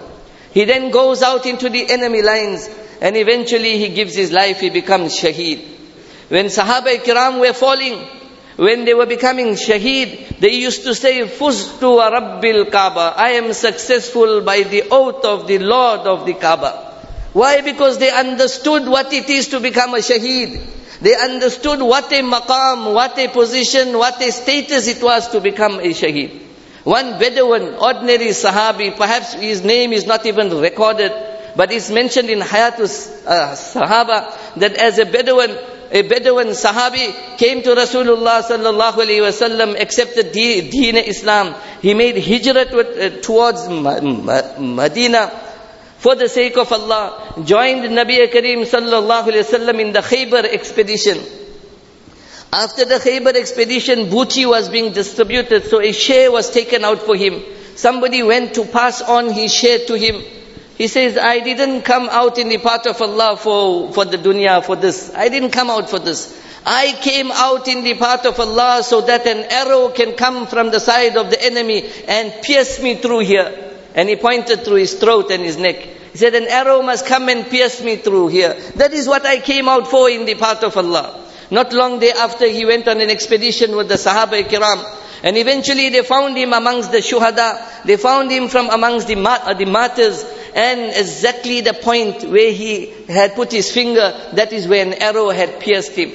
He 0.54 0.66
then 0.66 0.92
goes 0.92 1.22
out 1.22 1.46
into 1.46 1.70
the 1.70 1.90
enemy 1.90 2.22
lines 2.22 2.70
and 3.02 3.18
eventually 3.18 3.78
he 3.78 3.90
gives 3.90 4.16
his 4.16 4.32
life, 4.32 4.60
he 4.60 4.70
becomes 4.70 5.18
shaheed. 5.20 5.66
When 6.30 6.46
Sahaba 6.46 6.96
Kiram 6.98 7.40
were 7.40 7.54
falling, 7.54 8.08
when 8.56 8.86
they 8.86 8.94
were 8.94 9.08
becoming 9.08 9.56
shaheed, 9.56 10.40
they 10.40 10.54
used 10.54 10.84
to 10.84 10.94
say, 10.94 11.22
Fuztu 11.22 11.98
wa 11.98 12.10
Rabbil 12.12 12.72
Kaaba. 12.72 13.14
I 13.18 13.32
am 13.32 13.52
successful 13.54 14.42
by 14.42 14.62
the 14.62 14.84
oath 14.92 15.26
of 15.26 15.48
the 15.48 15.58
Lord 15.58 16.02
of 16.02 16.26
the 16.26 16.34
Kaaba. 16.34 16.92
Why? 17.34 17.62
Because 17.62 17.98
they 17.98 18.12
understood 18.12 18.88
what 18.88 19.12
it 19.12 19.28
is 19.30 19.48
to 19.50 19.60
become 19.60 19.96
a 19.96 19.98
shaheed. 19.98 20.62
They 21.04 21.16
understood 21.18 21.82
what 21.82 22.10
a 22.14 22.22
maqam, 22.22 22.94
what 22.94 23.20
a 23.20 23.28
position, 23.28 23.98
what 23.98 24.22
a 24.22 24.32
status 24.32 24.88
it 24.88 25.04
was 25.04 25.28
to 25.32 25.42
become 25.42 25.80
a 25.80 25.90
shaheed. 25.90 26.32
One 26.86 27.20
Bedouin, 27.20 27.74
ordinary 27.76 28.28
Sahabi, 28.28 28.96
perhaps 28.96 29.34
his 29.34 29.66
name 29.66 29.92
is 29.92 30.06
not 30.06 30.26
even 30.26 30.50
recorded, 30.62 31.12
but 31.58 31.74
it's 31.74 31.90
mentioned 31.92 32.30
in 32.30 32.40
Hayatus 32.40 33.26
uh, 33.28 33.52
Sahaba 33.52 34.34
that 34.56 34.78
as 34.78 34.98
a 34.98 35.06
Bedouin, 35.06 35.52
a 35.92 36.04
Bedouin 36.04 36.48
Sahabi 36.48 37.38
came 37.38 37.62
to 37.64 37.76
Rasulullah 37.76 38.42
sallallahu 38.42 38.94
alaihi 38.94 39.28
wasallam, 39.28 39.78
accepted 39.78 40.32
Deen 40.32 40.96
Islam. 40.96 41.54
He 41.82 41.94
made 41.94 42.16
hijrat 42.16 42.72
uh, 42.74 43.22
towards 43.22 43.68
Medina 43.68 45.32
for 46.04 46.16
the 46.16 46.28
sake 46.28 46.58
of 46.58 46.70
Allah. 46.74 47.34
Joined 47.46 47.86
Nabi 47.98 48.28
Kareem 48.30 48.66
sallallahu 48.68 49.30
alaihi 49.32 49.46
wasallam 49.48 49.80
in 49.80 49.94
the 49.94 50.00
Khaybar 50.00 50.44
expedition. 50.44 51.18
After 52.52 52.84
the 52.84 52.96
Khaybar 52.96 53.34
expedition, 53.36 54.10
booty 54.10 54.46
was 54.46 54.68
being 54.68 54.92
distributed, 54.92 55.64
so 55.64 55.80
a 55.80 55.94
share 55.94 56.30
was 56.30 56.52
taken 56.52 56.84
out 56.84 57.00
for 57.04 57.16
him. 57.16 57.42
Somebody 57.78 58.22
went 58.22 58.54
to 58.56 58.66
pass 58.66 59.02
on 59.02 59.32
his 59.32 59.54
share 59.54 59.80
to 59.88 59.94
him. 59.94 60.22
He 60.78 60.88
says, 60.90 61.18
I 61.18 61.40
didn't 61.40 61.84
come 61.84 62.10
out 62.10 62.38
in 62.38 62.50
the 62.50 62.58
path 62.58 62.86
of 62.86 63.02
Allah 63.02 63.38
for, 63.38 63.94
for 63.94 64.04
the 64.04 64.18
dunya, 64.18 64.62
for 64.64 64.76
this. 64.76 65.10
I 65.16 65.30
didn't 65.30 65.52
come 65.52 65.70
out 65.70 65.90
for 65.90 66.00
this. 66.00 66.38
I 66.66 67.00
came 67.02 67.32
out 67.32 67.70
in 67.70 67.84
the 67.86 67.94
path 67.96 68.26
of 68.26 68.38
Allah 68.40 68.84
so 68.84 69.00
that 69.02 69.26
an 69.26 69.46
arrow 69.50 69.90
can 69.90 70.16
come 70.18 70.48
from 70.48 70.70
the 70.70 70.82
side 70.82 71.16
of 71.16 71.30
the 71.30 71.42
enemy 71.42 71.90
and 72.10 72.34
pierce 72.44 72.82
me 72.82 72.96
through 72.96 73.20
here. 73.20 73.73
And 73.96 74.10
he 74.10 74.16
pointed 74.16 74.64
through 74.64 74.78
his 74.78 74.96
throat 74.96 75.32
and 75.32 75.44
his 75.44 75.58
neck. 75.58 75.76
He 75.76 76.18
said, 76.18 76.36
an 76.36 76.48
arrow 76.48 76.82
must 76.82 77.06
come 77.06 77.30
and 77.30 77.46
pierce 77.46 77.82
me 77.82 77.98
through 77.98 78.28
here. 78.30 78.54
That 78.76 78.94
is 78.94 79.08
what 79.08 79.26
I 79.26 79.40
came 79.40 79.68
out 79.68 79.88
for 79.88 80.10
in 80.10 80.26
the 80.26 80.36
path 80.36 80.64
of 80.64 80.78
Allah. 80.78 81.20
Not 81.52 81.74
long 81.74 82.00
thereafter, 82.00 82.48
he 82.48 82.66
went 82.66 82.88
on 82.88 83.02
an 83.02 83.10
expedition 83.10 83.76
with 83.76 83.90
the 83.90 83.96
Sahaba 83.96 84.44
Kiram. 84.44 84.84
And 85.24 85.38
eventually 85.38 85.90
they 85.90 86.04
found 86.04 86.38
him 86.38 86.54
amongst 86.54 86.92
the 86.92 86.98
shuhada. 86.98 87.84
They 87.86 87.98
found 87.98 88.32
him 88.32 88.50
from 88.50 88.70
amongst 88.70 89.08
the, 89.08 89.16
the 89.16 89.66
martyrs 89.66 90.26
and 90.56 90.96
exactly 90.96 91.62
the 91.62 91.74
point 91.74 92.24
where 92.24 92.52
he 92.52 92.94
had 93.08 93.34
put 93.36 93.52
his 93.52 93.72
finger, 93.72 94.14
that 94.34 94.54
is 94.54 94.68
where 94.68 94.86
an 94.86 94.94
arrow 94.94 95.30
had 95.30 95.60
pierced 95.60 95.94
him. 95.94 96.12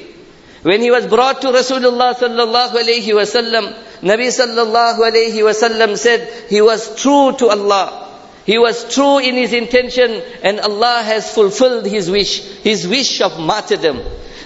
When 0.63 0.81
he 0.81 0.91
was 0.91 1.07
brought 1.07 1.41
to 1.43 1.49
Rasulullah 1.49 2.15
sallallahu 2.15 2.73
alayhi 2.73 3.15
wasallam, 3.15 3.73
Nabi 4.03 4.29
sallallahu 4.29 4.99
alayhi 4.99 5.43
wasallam 5.43 5.97
said 5.97 6.29
he 6.49 6.61
was 6.61 7.01
true 7.01 7.33
to 7.39 7.49
Allah. 7.49 8.07
He 8.45 8.59
was 8.59 8.93
true 8.93 9.19
in 9.19 9.35
his 9.35 9.53
intention 9.53 10.23
and 10.43 10.59
Allah 10.61 11.03
has 11.05 11.33
fulfilled 11.35 11.87
his 11.87 12.11
wish, 12.11 12.41
his 12.63 12.89
wish 12.89 13.21
of 13.21 13.39
martyrdom. 13.39 14.01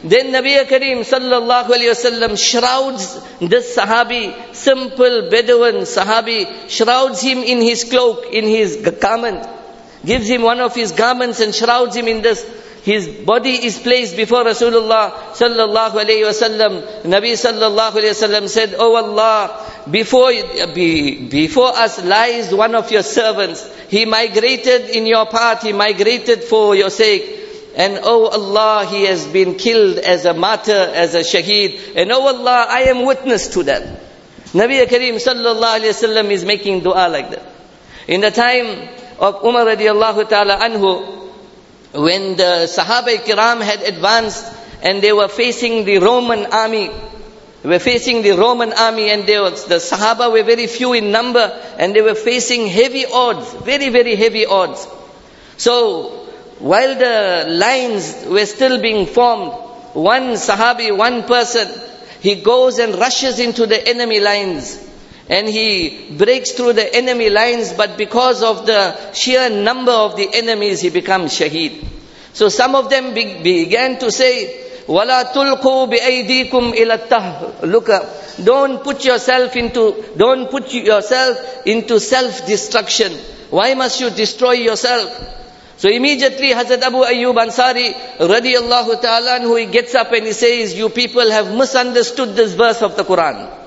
Then 0.05 0.33
Nabi 0.33 0.63
Kareem 0.67 1.01
sallallahu 1.01 1.67
alayhi 1.67 1.95
wasallam 1.95 2.37
shrouds 2.37 3.15
this 3.41 3.77
Sahabi, 3.77 4.55
simple 4.55 5.31
Bedouin 5.31 5.83
Sahabi, 5.83 6.69
shrouds 6.69 7.23
him 7.23 7.39
in 7.39 7.61
his 7.63 7.85
cloak, 7.85 8.27
in 8.33 8.45
his 8.45 8.77
garment 9.01 9.47
gives 10.05 10.29
him 10.29 10.43
one 10.43 10.61
of 10.61 10.75
his 10.75 10.93
garments 10.93 11.41
and 11.41 11.55
shrouds 11.55 11.97
him 11.97 12.09
in 12.09 12.23
this. 12.23 12.45
His 12.83 13.07
body 13.07 13.65
is 13.65 13.79
placed 13.79 14.17
before 14.17 14.43
Rasulullah 14.43 15.13
sallallahu 15.35 16.03
alayhi 16.03 16.27
wasallam. 16.27 16.83
Nabi 17.05 17.39
sallallahu 17.39 17.93
alayhi 17.93 18.11
wasallam 18.11 18.49
said, 18.49 18.75
Oh 18.77 18.97
Allah, 18.97 19.65
before, 19.89 20.33
before 20.75 21.69
us 21.69 22.03
lies 22.03 22.53
one 22.53 22.75
of 22.75 22.91
your 22.91 23.05
servants. 23.05 23.65
He 23.89 24.05
migrated 24.05 24.91
in 24.91 25.07
your 25.07 25.27
path, 25.27 25.63
he 25.63 25.73
migrated 25.73 26.43
for 26.43 26.75
your 26.75 26.91
sake. 26.91 27.39
And 27.77 28.01
oh 28.03 28.27
Allah, 28.27 28.85
he 28.85 29.05
has 29.05 29.27
been 29.29 29.55
killed 29.55 29.99
as 29.99 30.25
a 30.25 30.35
martyr, 30.35 30.73
as 30.73 31.15
a 31.15 31.21
shaheed. 31.21 31.95
And 31.95 32.11
oh 32.11 32.27
Allah, 32.27 32.67
I 32.69 32.83
am 32.91 33.07
witness 33.07 33.47
to 33.55 33.63
that. 33.63 33.83
Nabi 34.53 34.85
Kareem 34.87 35.23
sallallahu 35.23 35.79
alayhi 35.79 35.95
wasallam 35.95 36.31
is 36.31 36.45
making 36.45 36.81
dua 36.81 37.09
like 37.09 37.31
that. 37.31 37.47
In 38.09 38.21
the 38.21 38.33
time 38.33 38.89
of 39.21 39.45
Umar 39.45 39.67
radiallahu 39.67 40.29
ta'ala 40.29 40.59
anhu, 40.59 41.22
when 41.93 42.37
the 42.37 42.67
Sahaba 42.67 43.17
Kiram 43.19 43.61
had 43.63 43.83
advanced 43.83 44.45
and 44.83 45.03
they 45.03 45.13
were 45.13 45.29
facing 45.29 45.85
the 45.85 45.99
Roman 45.99 46.47
army, 46.47 46.91
they 47.63 47.69
were 47.69 47.79
facing 47.79 48.23
the 48.23 48.33
Roman 48.33 48.73
army 48.73 49.11
and 49.11 49.27
they 49.27 49.39
was, 49.39 49.67
the 49.67 49.77
Sahaba 49.77 50.33
were 50.33 50.43
very 50.43 50.67
few 50.67 50.95
in 50.95 51.13
number 51.13 51.61
and 51.79 51.95
they 51.95 52.01
were 52.01 52.15
facing 52.15 52.67
heavy 52.67 53.05
odds, 53.07 53.53
very, 53.65 53.91
very 53.91 54.17
heavy 54.17 54.47
odds. 54.47 54.87
So, 55.59 56.09
while 56.59 56.95
the 56.95 57.47
lines 57.49 58.25
were 58.27 58.47
still 58.47 58.81
being 58.81 59.07
formed, 59.07 59.53
one 59.93 60.33
Sahabi, 60.33 60.97
one 60.97 61.25
person, 61.25 61.69
he 62.21 62.37
goes 62.37 62.79
and 62.79 62.95
rushes 62.95 63.39
into 63.39 63.67
the 63.67 63.87
enemy 63.87 64.21
lines 64.21 64.92
and 65.29 65.49
he 65.49 66.15
breaks 66.17 66.53
through 66.53 66.75
the 66.75 66.95
enemy 66.95 67.31
lines, 67.31 67.73
but 67.73 67.97
because 67.97 68.43
of 68.43 68.67
the 68.67 69.13
sheer 69.13 69.49
number 69.51 69.93
of 69.93 70.17
the 70.17 70.29
enemies, 70.33 70.81
he 70.81 70.91
becomes 70.91 71.33
shaheed. 71.33 71.85
So 72.33 72.49
some 72.49 72.75
of 72.75 72.91
them 72.91 73.15
be- 73.15 73.43
began 73.43 73.99
to 73.99 74.11
say, 74.11 74.35
"Wala 74.87 75.31
tulku 75.35 75.91
bi 75.91 75.99
aidikum 75.99 76.73
Look 77.71 77.89
up. 77.89 78.07
Don't 78.43 78.83
put 78.83 79.05
yourself 79.05 79.55
into, 79.57 80.05
don't 80.17 80.51
put 80.51 80.73
yourself 80.73 81.67
into 81.67 82.01
self-destruction. 82.01 83.13
Why 83.51 83.75
must 83.75 84.01
you 84.01 84.11
destroy 84.11 84.53
yourself? 84.53 85.39
So 85.77 85.89
immediately 85.89 86.51
Hazrat 86.51 86.81
Abu 86.83 86.99
Ayyub 86.99 87.35
Ansari 87.35 87.93
radiallahu 88.19 89.03
ta'ala 89.03 89.41
who 89.41 89.57
he 89.57 89.67
gets 89.67 89.95
up 89.95 90.13
and 90.13 90.27
he 90.27 90.33
says, 90.33 90.75
you 90.75 90.89
people 90.89 91.29
have 91.31 91.55
misunderstood 91.55 92.35
this 92.37 92.55
verse 92.55 92.83
of 92.83 92.97
the 92.97 93.05
Quran. 93.05 93.62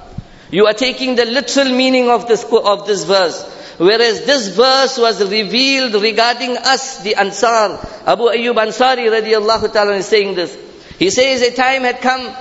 You 0.51 0.67
are 0.67 0.73
taking 0.73 1.15
the 1.15 1.25
literal 1.25 1.69
meaning 1.69 2.09
of 2.09 2.27
this, 2.27 2.43
of 2.43 2.87
this 2.87 3.03
verse. 3.03 3.51
Whereas 3.77 4.25
this 4.25 4.55
verse 4.55 4.97
was 4.97 5.21
revealed 5.21 6.01
regarding 6.01 6.55
us, 6.57 7.03
the 7.03 7.15
Ansar. 7.15 7.79
Abu 8.05 8.23
Ayyub 8.23 8.55
Ansari 8.55 9.09
radiallahu 9.09 9.73
ta'ala 9.73 9.95
is 9.95 10.05
saying 10.05 10.35
this. 10.35 10.57
He 10.97 11.09
says 11.09 11.41
a 11.41 11.53
time 11.53 11.81
had 11.81 11.99
come 11.99 12.33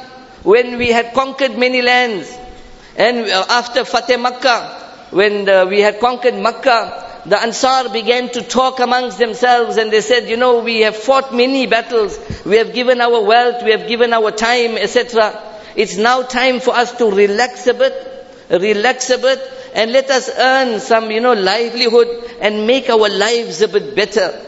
when 0.45 0.79
we 0.79 0.89
had 0.89 1.13
conquered 1.13 1.59
many 1.59 1.83
lands. 1.83 2.33
And 2.97 3.27
uh, 3.27 3.47
after 3.49 3.85
Fateh 3.85 4.17
Makkah, 4.17 5.09
when 5.11 5.49
uh, 5.49 5.67
we 5.67 5.81
had 5.81 5.99
conquered 5.99 6.37
Makkah, 6.37 7.23
the 7.27 7.41
Ansar 7.41 7.89
began 7.89 8.29
to 8.31 8.43
talk 8.43 8.79
amongst 8.81 9.19
themselves 9.19 9.77
and 9.77 9.91
they 9.91 10.03
said, 10.03 10.29
you 10.29 10.37
know, 10.37 10.61
we 10.61 10.83
have 10.83 10.95
fought 10.95 11.35
many 11.35 11.67
battles. 11.67 12.19
We 12.45 12.59
have 12.59 12.75
given 12.75 13.01
our 13.01 13.23
wealth, 13.23 13.65
we 13.65 13.71
have 13.73 13.89
given 13.89 14.13
our 14.13 14.31
time, 14.31 14.77
etc. 14.77 15.54
It's 15.77 15.97
now 15.97 16.23
time 16.23 16.61
for 16.61 16.75
us 16.75 16.93
to 16.99 17.11
relax 17.11 17.67
a 17.67 17.75
bit, 17.75 17.95
relax 18.51 19.11
a 19.11 19.19
bit, 19.19 19.41
and 19.75 19.93
let 19.93 20.11
us 20.11 20.31
earn 20.37 20.81
some, 20.81 21.11
you 21.11 21.21
know, 21.21 21.33
livelihood 21.33 22.09
and 22.41 22.67
make 22.67 22.89
our 22.89 23.09
lives 23.09 23.61
a 23.61 23.69
bit 23.69 23.97
better. 23.97 24.41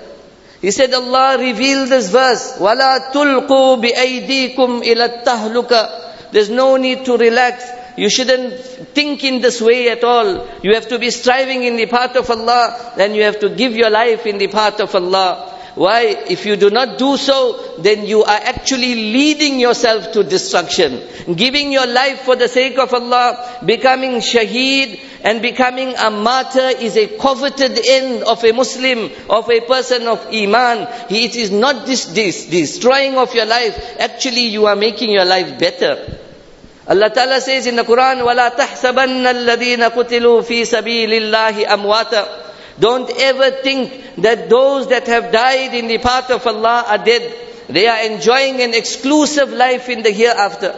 He 0.60 0.70
said, 0.70 0.94
Allah 0.94 1.36
revealed 1.38 1.88
this 1.88 2.10
verse, 2.10 2.58
وَلَا 2.58 3.12
تُلْقُوا 3.12 3.82
بِأَيْدِيكُمْ 3.82 4.82
إِلَى 4.84 5.24
التَّهْلُكَ 5.24 6.32
There's 6.32 6.50
no 6.50 6.76
need 6.76 7.04
to 7.06 7.16
relax. 7.16 7.64
You 7.96 8.08
shouldn't 8.08 8.54
think 8.94 9.24
in 9.24 9.40
this 9.40 9.60
way 9.60 9.90
at 9.90 10.04
all. 10.04 10.48
You 10.62 10.74
have 10.74 10.88
to 10.88 10.98
be 10.98 11.10
striving 11.10 11.64
in 11.64 11.76
the 11.76 11.86
path 11.86 12.16
of 12.16 12.30
Allah, 12.30 12.94
and 12.98 13.16
you 13.16 13.22
have 13.22 13.40
to 13.40 13.48
give 13.48 13.74
your 13.74 13.90
life 13.90 14.26
in 14.26 14.38
the 14.38 14.48
path 14.48 14.80
of 14.80 14.94
Allah. 14.94 15.55
Why? 15.75 16.01
If 16.27 16.45
you 16.45 16.57
do 16.57 16.69
not 16.69 16.97
do 16.97 17.15
so, 17.15 17.77
then 17.79 18.05
you 18.05 18.23
are 18.23 18.39
actually 18.43 18.95
leading 18.95 19.59
yourself 19.59 20.11
to 20.11 20.23
destruction. 20.23 21.01
Giving 21.33 21.71
your 21.71 21.87
life 21.87 22.21
for 22.21 22.35
the 22.35 22.49
sake 22.49 22.77
of 22.77 22.93
Allah, 22.93 23.59
becoming 23.65 24.19
shaheed 24.19 24.99
and 25.23 25.41
becoming 25.41 25.95
a 25.97 26.11
martyr 26.11 26.71
is 26.79 26.97
a 26.97 27.07
coveted 27.17 27.79
end 27.87 28.23
of 28.23 28.43
a 28.43 28.51
Muslim, 28.51 29.09
of 29.29 29.49
a 29.49 29.61
person 29.61 30.07
of 30.07 30.25
Iman. 30.33 30.87
It 31.09 31.35
is 31.35 31.51
not 31.51 31.85
this, 31.85 32.05
this 32.05 32.47
destroying 32.47 33.17
of 33.17 33.33
your 33.33 33.45
life. 33.45 33.95
Actually, 33.99 34.47
you 34.47 34.65
are 34.65 34.75
making 34.75 35.11
your 35.11 35.25
life 35.25 35.57
better. 35.57 36.17
Allah 36.87 37.09
Ta'ala 37.09 37.39
says 37.39 37.67
in 37.67 37.77
the 37.77 37.83
Quran, 37.83 38.25
وَلَا 38.25 38.49
تَحْسَبَنَّ 38.57 39.23
الَّذِينَ 39.23 39.89
قُتِلُوا 39.91 40.41
فِي 40.41 40.65
سَبِيلِ 40.65 41.31
اللَّهِ 41.31 41.65
أَمْوَاتًا 41.65 42.44
don't 42.79 43.09
ever 43.09 43.51
think 43.61 44.15
that 44.17 44.49
those 44.49 44.87
that 44.87 45.07
have 45.07 45.31
died 45.31 45.73
in 45.73 45.87
the 45.87 45.97
path 45.97 46.31
of 46.31 46.45
Allah 46.47 46.85
are 46.87 46.97
dead. 46.97 47.33
They 47.67 47.87
are 47.87 48.03
enjoying 48.11 48.61
an 48.61 48.73
exclusive 48.73 49.49
life 49.51 49.89
in 49.89 50.03
the 50.03 50.11
hereafter. 50.11 50.75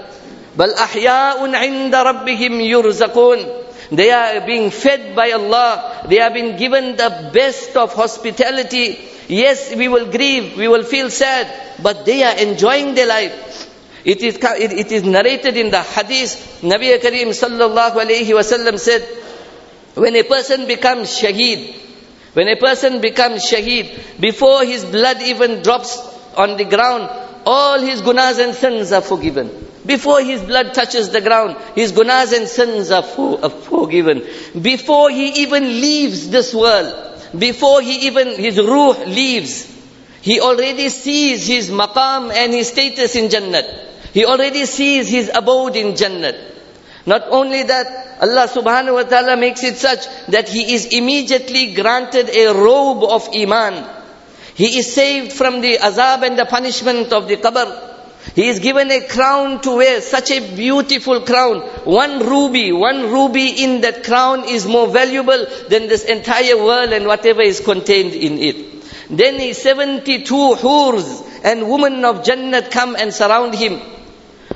بل 0.57 0.73
أحياء 0.73 1.55
عند 1.55 1.95
ربهم 1.95 2.61
يرزقون 2.61 3.63
They 3.91 4.09
are 4.11 4.41
being 4.45 4.71
fed 4.71 5.15
by 5.15 5.31
Allah. 5.31 6.05
They 6.07 6.19
are 6.19 6.31
being 6.31 6.57
given 6.57 6.95
the 6.95 7.29
best 7.33 7.75
of 7.77 7.93
hospitality. 7.93 8.97
Yes, 9.27 9.75
we 9.75 9.87
will 9.87 10.11
grieve, 10.11 10.57
we 10.57 10.67
will 10.67 10.83
feel 10.83 11.09
sad, 11.09 11.47
but 11.81 12.05
they 12.05 12.23
are 12.23 12.35
enjoying 12.37 12.95
their 12.95 13.07
life. 13.07 13.69
It 14.03 14.21
is, 14.21 14.35
it, 14.35 14.73
it 14.73 14.91
is 14.91 15.03
narrated 15.03 15.55
in 15.57 15.69
the 15.71 15.81
hadith, 15.81 16.59
Nabi 16.61 16.97
Kareem 16.99 17.29
sallallahu 17.29 18.03
alayhi 18.03 18.33
wasallam 18.33 18.77
said, 18.79 19.01
when 19.95 20.15
a 20.15 20.23
person 20.23 20.67
becomes 20.67 21.09
shaheed, 21.09 21.75
when 22.34 22.48
a 22.48 22.56
person 22.56 23.00
becomes 23.00 23.50
shaheed, 23.50 24.20
before 24.20 24.64
his 24.64 24.84
blood 24.84 25.22
even 25.22 25.62
drops 25.62 25.98
on 26.36 26.56
the 26.56 26.64
ground, 26.64 27.08
all 27.46 27.80
his 27.80 28.02
gunas 28.02 28.38
and 28.38 28.54
sins 28.54 28.92
are 28.92 29.00
forgiven. 29.00 29.50
Before 29.86 30.20
his 30.20 30.42
blood 30.42 30.74
touches 30.74 31.08
the 31.10 31.22
ground, 31.22 31.56
his 31.74 31.92
gunas 31.92 32.36
and 32.36 32.46
sins 32.46 32.90
are, 32.90 33.02
for, 33.02 33.42
are 33.42 33.50
forgiven. 33.50 34.22
Before 34.60 35.08
he 35.10 35.42
even 35.42 35.64
leaves 35.64 36.28
this 36.28 36.54
world, 36.54 37.22
before 37.36 37.80
he 37.80 38.06
even, 38.06 38.28
his 38.34 38.58
ruh 38.58 39.04
leaves, 39.06 39.66
he 40.20 40.40
already 40.40 40.90
sees 40.90 41.46
his 41.46 41.70
maqam 41.70 42.30
and 42.32 42.52
his 42.52 42.68
status 42.68 43.16
in 43.16 43.30
Jannat. 43.30 44.12
He 44.12 44.26
already 44.26 44.66
sees 44.66 45.08
his 45.08 45.30
abode 45.34 45.76
in 45.76 45.94
Jannat. 45.94 46.57
Not 47.06 47.28
only 47.30 47.62
that, 47.64 48.18
Allah 48.20 48.48
subhanahu 48.48 48.94
wa 48.94 49.02
ta'ala 49.04 49.36
makes 49.36 49.62
it 49.62 49.76
such 49.76 50.06
that 50.28 50.48
he 50.48 50.74
is 50.74 50.86
immediately 50.86 51.74
granted 51.74 52.28
a 52.30 52.52
robe 52.52 53.04
of 53.04 53.28
iman. 53.34 53.86
He 54.54 54.78
is 54.78 54.92
saved 54.92 55.32
from 55.32 55.60
the 55.60 55.78
azab 55.78 56.22
and 56.22 56.38
the 56.38 56.44
punishment 56.44 57.12
of 57.12 57.28
the 57.28 57.36
qabr. 57.36 57.88
He 58.34 58.48
is 58.48 58.58
given 58.58 58.90
a 58.90 59.06
crown 59.06 59.60
to 59.62 59.76
wear, 59.76 60.00
such 60.00 60.30
a 60.30 60.40
beautiful 60.54 61.20
crown. 61.22 61.60
One 61.84 62.26
ruby, 62.26 62.72
one 62.72 63.10
ruby 63.10 63.62
in 63.62 63.80
that 63.82 64.04
crown 64.04 64.44
is 64.44 64.66
more 64.66 64.88
valuable 64.88 65.46
than 65.68 65.88
this 65.88 66.04
entire 66.04 66.56
world 66.56 66.92
and 66.92 67.06
whatever 67.06 67.42
is 67.42 67.60
contained 67.60 68.12
in 68.12 68.38
it. 68.38 68.78
Then 69.10 69.54
72 69.54 70.54
hurs 70.56 71.22
and 71.42 71.70
women 71.70 72.04
of 72.04 72.24
Jannat 72.24 72.70
come 72.70 72.96
and 72.96 73.14
surround 73.14 73.54
him. 73.54 73.80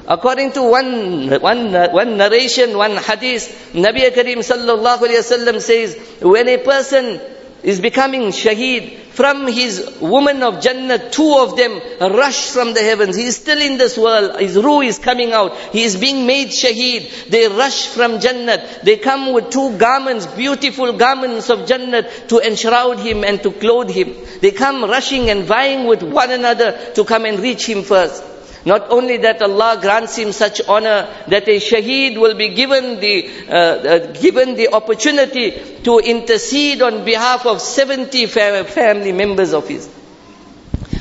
According 0.07 0.53
to 0.53 0.63
one, 0.63 1.41
one, 1.41 1.73
one 1.73 2.17
narration, 2.17 2.77
one 2.77 2.97
hadith, 2.97 3.73
Nabi 3.75 4.13
Karim 4.15 4.39
sallallahu 4.39 4.99
alayhi 4.99 5.21
wasallam 5.21 5.61
says, 5.61 5.97
when 6.23 6.49
a 6.49 6.59
person 6.59 7.21
is 7.63 7.81
becoming 7.81 8.33
shaheed, 8.33 9.02
from 9.13 9.47
his 9.47 9.99
woman 10.00 10.43
of 10.43 10.63
Jannah, 10.63 11.11
two 11.11 11.37
of 11.39 11.57
them 11.57 11.81
rush 12.00 12.49
from 12.49 12.73
the 12.73 12.81
heavens. 12.81 13.15
He 13.15 13.26
is 13.26 13.37
still 13.37 13.61
in 13.61 13.76
this 13.76 13.99
world. 13.99 14.41
His 14.41 14.57
ruh 14.57 14.81
is 14.81 14.99
coming 14.99 15.33
out. 15.33 15.55
He 15.71 15.83
is 15.83 15.97
being 15.97 16.26
made 16.26 16.49
shaheed. 16.49 17.28
They 17.28 17.47
rush 17.49 17.89
from 17.89 18.21
Jannah. 18.21 18.67
They 18.83 18.97
come 18.97 19.35
with 19.35 19.50
two 19.50 19.76
garments, 19.76 20.25
beautiful 20.26 20.95
garments 20.95 21.50
of 21.50 21.67
Jannah 21.67 22.09
to 22.28 22.39
enshroud 22.39 23.00
him 23.00 23.23
and 23.23 23.43
to 23.43 23.52
clothe 23.52 23.91
him. 23.91 24.15
They 24.41 24.50
come 24.50 24.85
rushing 24.85 25.28
and 25.28 25.45
vying 25.45 25.87
with 25.87 26.02
one 26.02 26.31
another 26.31 26.93
to 26.95 27.05
come 27.05 27.26
and 27.26 27.39
reach 27.39 27.69
him 27.69 27.83
first. 27.83 28.25
Not 28.66 28.92
only 28.92 29.18
that 29.18 29.42
Allah 29.42 29.79
grants 29.81 30.18
him 30.18 30.31
such 30.31 30.62
honor 30.68 31.07
that 31.27 31.48
a 31.48 31.60
shaheed 31.60 32.20
will 32.20 32.36
be 32.36 32.50
given 32.50 33.00
the, 33.00 33.29
uh, 33.48 33.53
uh, 33.53 34.12
given 34.14 34.55
the 34.55 34.70
opportunity 34.74 35.51
to 35.83 36.00
intercede 36.00 36.81
on 36.81 37.05
behalf 37.05 37.46
of 37.46 37.62
70 37.62 38.25
family 38.25 39.14
members 39.14 39.53
of 39.53 39.68
his. 39.68 39.90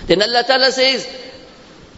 Then 0.07 0.23
Allah 0.23 0.45
Ta'ala 0.47 0.71
says, 0.71 1.07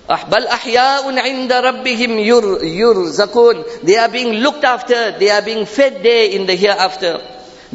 بل 0.08 0.46
أحياء 0.46 1.18
عند 1.18 1.52
ربهم 1.52 2.18
يرزقون 2.62 3.64
They 3.82 3.96
are 3.96 4.08
being 4.08 4.32
looked 4.40 4.64
after, 4.64 5.18
they 5.18 5.28
are 5.28 5.42
being 5.42 5.66
fed 5.66 6.02
there 6.02 6.30
in 6.30 6.46
the 6.46 6.54
hereafter. 6.54 7.20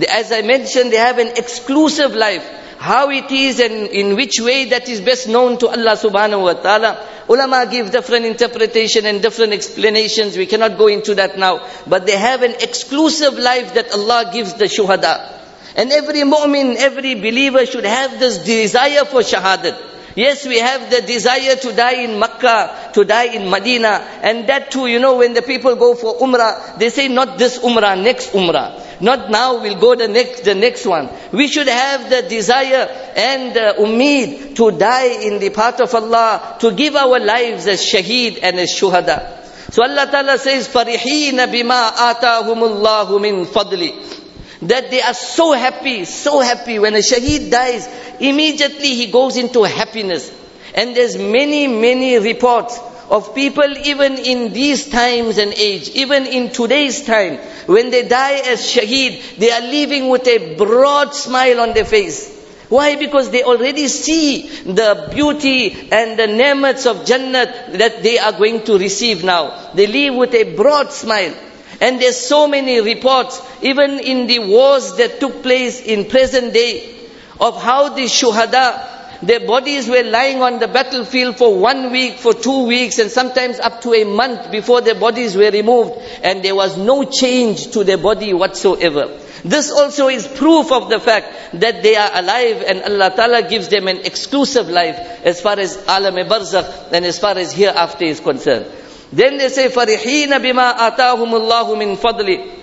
As 0.10 0.32
I 0.32 0.42
mentioned, 0.42 0.92
they 0.92 0.98
have 0.98 1.20
an 1.20 1.28
exclusive 1.38 2.16
life. 2.16 2.44
How 2.79 3.11
it 3.11 3.31
is 3.33 3.59
and 3.59 3.89
in 3.89 4.15
which 4.15 4.41
way 4.41 4.67
that 4.67 4.89
is 4.89 5.01
best 5.01 5.29
known 5.29 5.59
to 5.59 5.69
Allah 5.69 5.97
subhanahu 5.99 6.43
wa 6.43 6.53
ta'ala. 6.55 7.05
Ulama 7.29 7.67
give 7.71 7.91
different 7.91 8.25
interpretation 8.25 9.05
and 9.05 9.21
different 9.21 9.53
explanations. 9.53 10.37
We 10.37 10.47
cannot 10.47 10.79
go 10.79 10.87
into 10.87 11.17
that 11.17 11.37
now. 11.37 11.67
But 11.89 12.07
they 12.07 12.17
have 12.17 12.43
an 12.43 12.53
exclusive 12.53 13.35
life 13.35 13.75
that 13.75 13.93
Allah 13.93 14.31
gives 14.33 14.55
the 14.55 14.67
shuhada. 14.67 15.35
And 15.75 15.91
every 15.93 16.21
mu'min, 16.21 16.77
every 16.77 17.15
believer 17.17 17.67
should 17.67 17.85
have 17.85 18.19
this 18.21 18.39
desire 18.39 19.05
for 19.05 19.21
shahadat. 19.21 19.77
Yes, 20.18 20.46
we 20.46 20.60
have 20.60 20.92
the 20.92 21.02
desire 21.02 21.56
to 21.56 21.74
die 21.74 22.04
in 22.04 22.20
Makkah, 22.20 22.92
to 22.94 23.04
die 23.04 23.34
in 23.36 23.50
Medina. 23.50 24.06
And 24.22 24.48
that 24.48 24.70
too, 24.72 24.88
you 24.88 25.00
know, 25.00 25.18
when 25.18 25.34
the 25.34 25.42
people 25.42 25.76
go 25.76 25.96
for 25.96 26.18
Umrah, 26.18 26.78
they 26.78 26.90
say 26.90 27.08
not 27.08 27.38
this 27.38 27.58
Umrah, 27.60 28.02
next 28.02 28.32
Umrah. 28.32 29.02
Not 29.02 29.32
now, 29.32 29.62
we'll 29.62 29.80
go 29.80 29.96
the 29.96 30.08
next, 30.08 30.44
the 30.44 30.56
next 30.56 30.86
one. 30.86 31.10
We 31.32 31.48
should 31.48 31.68
have 31.68 32.10
the 32.10 32.22
desire 32.22 32.88
and 33.16 33.56
the 33.56 33.76
umid 33.80 34.56
to 34.58 34.72
die 34.72 35.24
in 35.24 35.40
the 35.40 35.50
path 35.50 35.82
of 35.82 35.94
Allah, 35.94 36.58
to 36.60 36.72
give 36.72 36.96
our 36.96 37.20
lives 37.20 37.68
as 37.68 37.82
shaheed 37.82 38.40
and 38.42 38.60
as 38.60 38.72
shuhada. 38.72 39.42
So 39.72 39.82
Allah 39.84 40.08
Ta'ala 40.12 40.38
says, 40.38 40.68
فَرِحِينَ 40.68 41.48
بِمَا 41.48 41.92
آتَاهُمُ 42.14 42.60
اللَّهُ 42.62 43.20
مِنْ 43.20 43.46
فَضْلِ 43.48 44.14
that 44.63 44.91
they 44.91 45.01
are 45.01 45.15
so 45.15 45.53
happy, 45.53 46.05
so 46.05 46.41
happy. 46.41 46.79
When 46.79 46.95
a 46.95 46.99
shaheed 46.99 47.51
dies, 47.51 47.89
immediately 48.21 48.95
he 48.95 49.11
goes 49.11 49.37
into 49.37 49.63
happiness. 49.63 50.35
And 50.75 50.95
there's 50.95 51.17
many, 51.17 51.67
many 51.67 52.19
reports 52.19 52.79
of 53.11 53.35
people 53.35 53.77
even 53.79 54.19
in 54.19 54.53
these 54.53 54.89
times 54.89 55.39
and 55.39 55.53
age, 55.55 55.89
even 55.91 56.27
in 56.27 56.51
today's 56.51 57.05
time, 57.05 57.39
when 57.67 57.91
they 57.91 58.07
die 58.07 58.35
as 58.35 58.61
shaheed, 58.61 59.37
they 59.39 59.51
are 59.51 59.63
leaving 59.63 60.09
with 60.09 60.27
a 60.27 60.57
broad 60.57 61.15
smile 61.15 61.61
on 61.61 61.73
their 61.73 61.85
face. 61.85 62.37
Why? 62.69 62.97
Because 62.97 63.31
they 63.31 63.45
already 63.45 63.89
see 63.89 64.49
the 64.49 65.11
beauty 65.15 65.89
and 65.91 66.19
the 66.19 66.27
nemats 66.27 66.85
of 66.85 67.07
Jannat 67.07 67.79
that 67.79 68.03
they 68.03 68.19
are 68.19 68.33
going 68.33 68.65
to 68.65 68.79
receive 68.79 69.25
now. 69.25 69.73
They 69.73 69.87
leave 69.87 70.15
with 70.15 70.35
a 70.35 70.55
broad 70.55 70.93
smile. 70.93 71.35
And 71.81 72.01
there's 72.01 72.19
so 72.19 72.49
many 72.49 72.81
reports, 72.81 73.41
even 73.63 74.01
in 74.01 74.27
the 74.27 74.41
wars 74.41 74.97
that 74.97 75.21
took 75.21 75.43
place 75.43 75.81
in 75.81 76.07
present 76.07 76.53
day, 76.53 76.97
of 77.41 77.61
how 77.63 77.91
the 77.95 78.03
shuhada, 78.03 79.21
their 79.23 79.47
bodies 79.47 79.89
were 79.89 80.03
lying 80.03 80.43
on 80.43 80.59
the 80.59 80.69
battlefield 80.69 81.37
for 81.37 81.59
one 81.59 81.93
week, 81.93 82.19
for 82.19 82.35
two 82.35 82.67
weeks, 82.67 82.99
and 82.99 83.11
sometimes 83.11 83.61
up 83.61 83.81
to 83.83 83.95
a 83.95 84.05
month 84.05 84.51
before 84.51 84.81
their 84.81 84.97
bodies 84.97 85.37
were 85.37 85.51
removed, 85.51 85.93
and 86.23 86.45
there 86.45 86.55
was 86.55 86.77
no 86.77 87.05
change 87.05 87.71
to 87.73 87.85
their 87.85 87.99
body 87.99 88.33
whatsoever. 88.33 89.19
This 89.45 89.71
also 89.71 90.09
is 90.09 90.27
proof 90.27 90.73
of 90.73 90.89
the 90.89 90.99
fact 90.99 91.61
that 91.61 91.83
they 91.83 91.95
are 91.95 92.11
alive 92.13 92.63
and 92.67 92.83
Allah 92.83 93.15
Ta'ala 93.15 93.49
gives 93.49 93.69
them 93.69 93.87
an 93.87 93.99
exclusive 93.99 94.69
life 94.69 94.97
as 95.25 95.41
far 95.41 95.59
as 95.59 95.77
Alam-e-Barzakh 95.87 96.93
and 96.93 97.05
as 97.05 97.19
far 97.21 97.39
as 97.39 97.53
hereafter 97.53 98.05
is 98.05 98.19
concerned. 98.19 98.67
Then 99.13 99.39
they 99.39 99.49
say, 99.49 99.69
فَرِحِينَ 99.69 100.29
بِمَا 100.39 100.77
آتَاهُمُ 100.77 101.31
اللَّهُ 101.35 101.77
مِنْ 101.77 101.97
فَضْلِ 101.97 102.59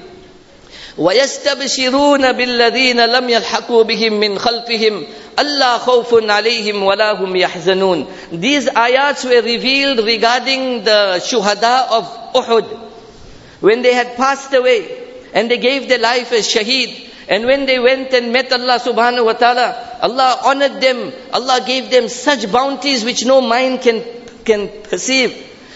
ويستبشرون 0.97 2.31
بالذين 2.31 3.05
لم 3.05 3.29
يلحقوا 3.29 3.84
بهم 3.84 4.13
من 4.13 4.39
خلفهم 4.39 5.03
ألا 5.39 5.77
خوف 5.77 6.31
عليهم 6.31 6.84
ولا 6.84 7.12
هم 7.12 7.36
يحزنون 7.36 8.08
These 8.31 8.67
ayats 8.69 9.25
were 9.25 9.41
revealed 9.41 10.05
regarding 10.05 10.86
the 10.86 11.19
shuhada 11.19 11.89
of 11.91 12.05
Uhud 12.34 12.65
when 13.60 13.81
they 13.81 13.93
had 13.93 14.15
passed 14.15 14.53
away 14.53 14.88
and 15.34 15.51
they 15.51 15.58
gave 15.58 15.89
their 15.89 15.99
life 15.99 16.31
as 16.31 16.47
shaheed 16.47 17.10
and 17.27 17.45
when 17.45 17.65
they 17.65 17.77
went 17.79 18.13
and 18.13 18.31
met 18.31 18.53
Allah 18.53 18.79
subhanahu 18.79 19.25
wa 19.25 19.34
ta'ala 19.34 19.99
Allah 20.01 20.39
honored 20.43 20.81
them. 20.81 21.12
Allah 21.34 21.62
gave 21.65 21.89
them 21.89 22.10
such 22.10 22.51
bounties 22.51 23.03
which 23.03 23.25
no 23.25 23.41
mind 23.41 23.81
can, 23.81 24.03
can 24.43 24.69
perceive. 24.84 25.34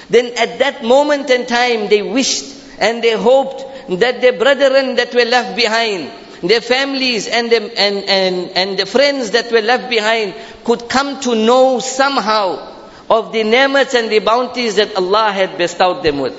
Then 0.10 0.34
at 0.38 0.60
that 0.60 0.84
moment 0.84 1.30
in 1.30 1.46
time, 1.46 1.88
they 1.90 2.02
wished 2.02 2.46
and 2.80 3.04
they 3.04 3.14
hoped 3.14 3.66
that 4.00 4.22
their 4.22 4.34
brethren 4.34 4.96
that 4.96 5.14
were 5.14 5.26
left 5.26 5.56
behind, 5.56 6.12
their 6.42 6.62
families 6.62 7.28
and, 7.28 7.52
them, 7.52 7.70
and, 7.76 7.98
and, 8.10 8.50
and 8.52 8.80
the 8.80 8.86
friends 8.86 9.32
that 9.32 9.52
were 9.52 9.62
left 9.62 9.90
behind 9.90 10.34
could 10.64 10.88
come 10.90 11.20
to 11.22 11.36
know 11.36 11.80
somehow 11.80 12.76
of 13.10 13.32
the 13.34 13.44
ni'mats 13.44 13.96
and 13.96 14.10
the 14.12 14.20
bounties 14.20 14.76
that 14.76 14.96
Allah 14.96 15.32
had 15.32 15.58
bestowed 15.58 16.04
them 16.04 16.20
with. 16.20 16.34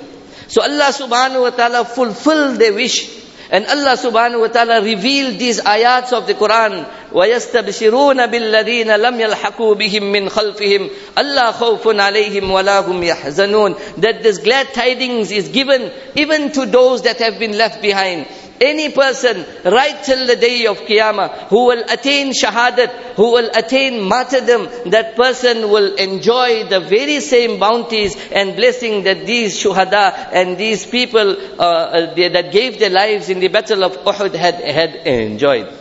So 0.48 0.62
Allah 0.62 0.90
subhanahu 0.92 1.42
wa 1.42 1.50
ta'ala 1.50 1.85
fulfilled 1.85 2.59
their 2.59 2.72
wish. 2.74 3.19
And 3.51 3.65
Allah 3.67 3.95
subhanahu 3.95 4.41
wa 4.41 4.47
ta'ala 4.47 4.81
revealed 4.81 5.38
these 5.38 5.62
ayats 5.62 6.13
of 6.13 6.25
the 6.25 6.34
Quran. 6.34 6.86
وَيَسْتَبْشِرُونَ 7.13 8.25
بِالَّذِينَ 8.27 8.88
لَمْ 8.88 9.19
يَلْحَقُوا 9.19 9.75
بِهِم 9.75 10.12
مِّنْ 10.12 10.29
خَلْفِهِمْ 10.29 10.89
أَلَّا 11.17 11.51
خَوْفٌ 11.51 11.86
عَلَيْهِمْ 11.88 12.49
وَلَا 12.51 12.79
هُمْ 12.79 13.03
يَحْزَنُونَ 13.03 14.01
That 14.01 14.23
this 14.23 14.39
glad 14.39 14.73
tidings 14.73 15.31
is 15.31 15.49
given 15.49 15.91
even 16.15 16.51
to 16.53 16.65
those 16.65 17.03
that 17.03 17.19
have 17.19 17.38
been 17.38 17.55
left 17.58 17.81
behind. 17.81 18.25
Any 18.61 18.90
person 18.90 19.46
right 19.64 20.05
till 20.05 20.27
the 20.27 20.37
day 20.37 20.66
of 20.66 20.81
Qiyamah 20.81 21.49
who 21.49 21.64
will 21.66 21.83
attain 21.88 22.33
shahadat, 22.33 23.14
who 23.14 23.33
will 23.33 23.51
attain 23.55 24.03
martyrdom, 24.07 24.90
that 24.90 25.16
person 25.16 25.70
will 25.70 25.94
enjoy 25.94 26.68
the 26.68 26.81
very 26.81 27.20
same 27.20 27.59
bounties 27.59 28.16
and 28.31 28.57
blessing 28.57 29.05
that 29.05 29.25
these 29.25 29.57
shuhada 29.57 30.29
and 30.33 30.59
these 30.59 30.85
people 30.85 31.37
uh, 31.59 31.62
uh, 31.62 32.14
that 32.14 32.53
gave 32.53 32.79
their 32.79 32.90
lives 32.90 33.31
in 33.31 33.40
the 33.40 33.49
battle 33.49 33.83
of 33.83 33.96
Uhud 34.05 34.35
had, 34.35 34.57
had 34.57 34.94
enjoyed. 35.07 35.73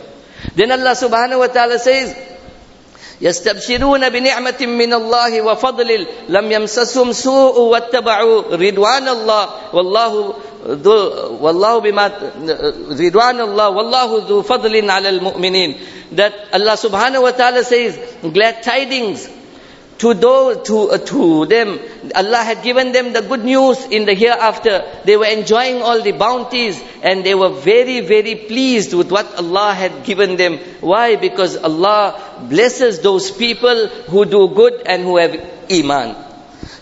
Then 0.54 0.72
Allah 0.72 0.96
subhanahu 0.96 1.38
wa 1.38 1.46
ta'ala 1.48 1.78
says, 1.78 2.16
يستبشرون 3.20 4.08
بنعمة 4.08 4.60
من 4.60 4.92
الله 4.94 5.42
وفضل 5.42 6.06
لم 6.28 6.52
يمسسهم 6.52 7.12
سوء 7.12 7.60
واتبعوا 7.60 8.42
رضوان 8.52 9.08
الله. 9.08 9.48
والله 9.72 10.34
ذو 10.68 10.96
والله 11.40 11.78
بما 11.78 12.12
رضوان 12.90 13.40
الله. 13.40 13.68
والله 13.68 14.24
ذو 14.28 14.42
فضل 14.42 14.90
على 14.90 15.08
المؤمنين. 15.08 15.76
That 16.12 16.32
Allah 16.52 16.76
subhanahu 16.76 17.22
wa 17.22 17.30
ta'ala 17.30 17.62
says 17.64 17.98
glad 18.32 18.62
tidings 18.62 19.28
to 20.00 20.14
those 20.14 20.66
to, 20.66 20.90
uh, 20.92 20.98
to 20.98 21.44
them 21.44 21.78
Allah 22.14 22.42
had 22.42 22.62
given 22.62 22.92
them 22.92 23.12
the 23.12 23.20
good 23.20 23.44
news 23.44 23.84
in 23.84 24.06
the 24.06 24.14
hereafter. 24.14 24.82
They 25.04 25.16
were 25.18 25.26
enjoying 25.26 25.82
all 25.82 26.00
the 26.02 26.12
bounties 26.12 26.82
and 27.02 27.22
they 27.22 27.34
were 27.34 27.50
very 27.50 28.00
very 28.00 28.34
pleased 28.34 28.94
with 28.94 29.12
what 29.12 29.34
Allah 29.36 29.74
had 29.74 30.04
given 30.04 30.36
them. 30.36 30.58
Why? 30.80 31.16
Because 31.16 31.56
Allah 31.58 32.46
blesses 32.48 33.00
those 33.00 33.30
people 33.30 33.88
who 33.88 34.24
do 34.24 34.48
good 34.48 34.82
and 34.86 35.02
who 35.02 35.18
have 35.18 35.36
iman. 35.70 36.16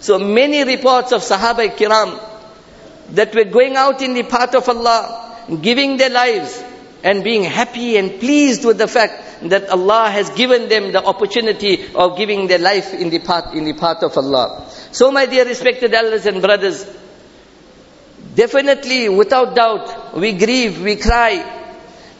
So 0.01 0.19
many 0.21 0.63
reports 0.65 1.11
of 1.13 1.23
sahaba 1.23 1.69
kiram 1.77 2.19
that 3.15 3.35
were 3.35 3.45
going 3.45 3.75
out 3.75 4.01
in 4.01 4.15
the 4.15 4.23
path 4.23 4.55
of 4.55 4.69
Allah 4.69 5.01
giving 5.61 5.97
their 5.97 6.11
lives 6.11 6.63
and 7.03 7.23
being 7.23 7.45
happy 7.45 7.97
and 7.97 8.19
pleased 8.19 8.65
with 8.65 8.79
the 8.79 8.89
fact 8.89 9.49
that 9.49 9.69
Allah 9.69 10.11
has 10.11 10.31
given 10.31 10.69
them 10.69 10.93
the 10.93 11.05
opportunity 11.05 11.87
of 11.95 12.17
giving 12.17 12.49
their 12.49 12.59
life 12.59 12.93
in 12.93 13.11
the 13.11 13.21
path, 13.21 13.55
in 13.55 13.65
the 13.65 13.75
path 13.75 14.03
of 14.03 14.17
Allah. 14.17 14.67
So 14.91 15.13
my 15.13 15.27
dear 15.27 15.45
respected 15.45 15.95
elders 15.95 16.27
and 16.27 16.43
brothers, 16.43 16.85
definitely 18.35 19.09
without 19.09 19.55
doubt, 19.55 20.17
we 20.17 20.33
grieve, 20.33 20.81
we 20.81 20.97
cry, 20.97 21.55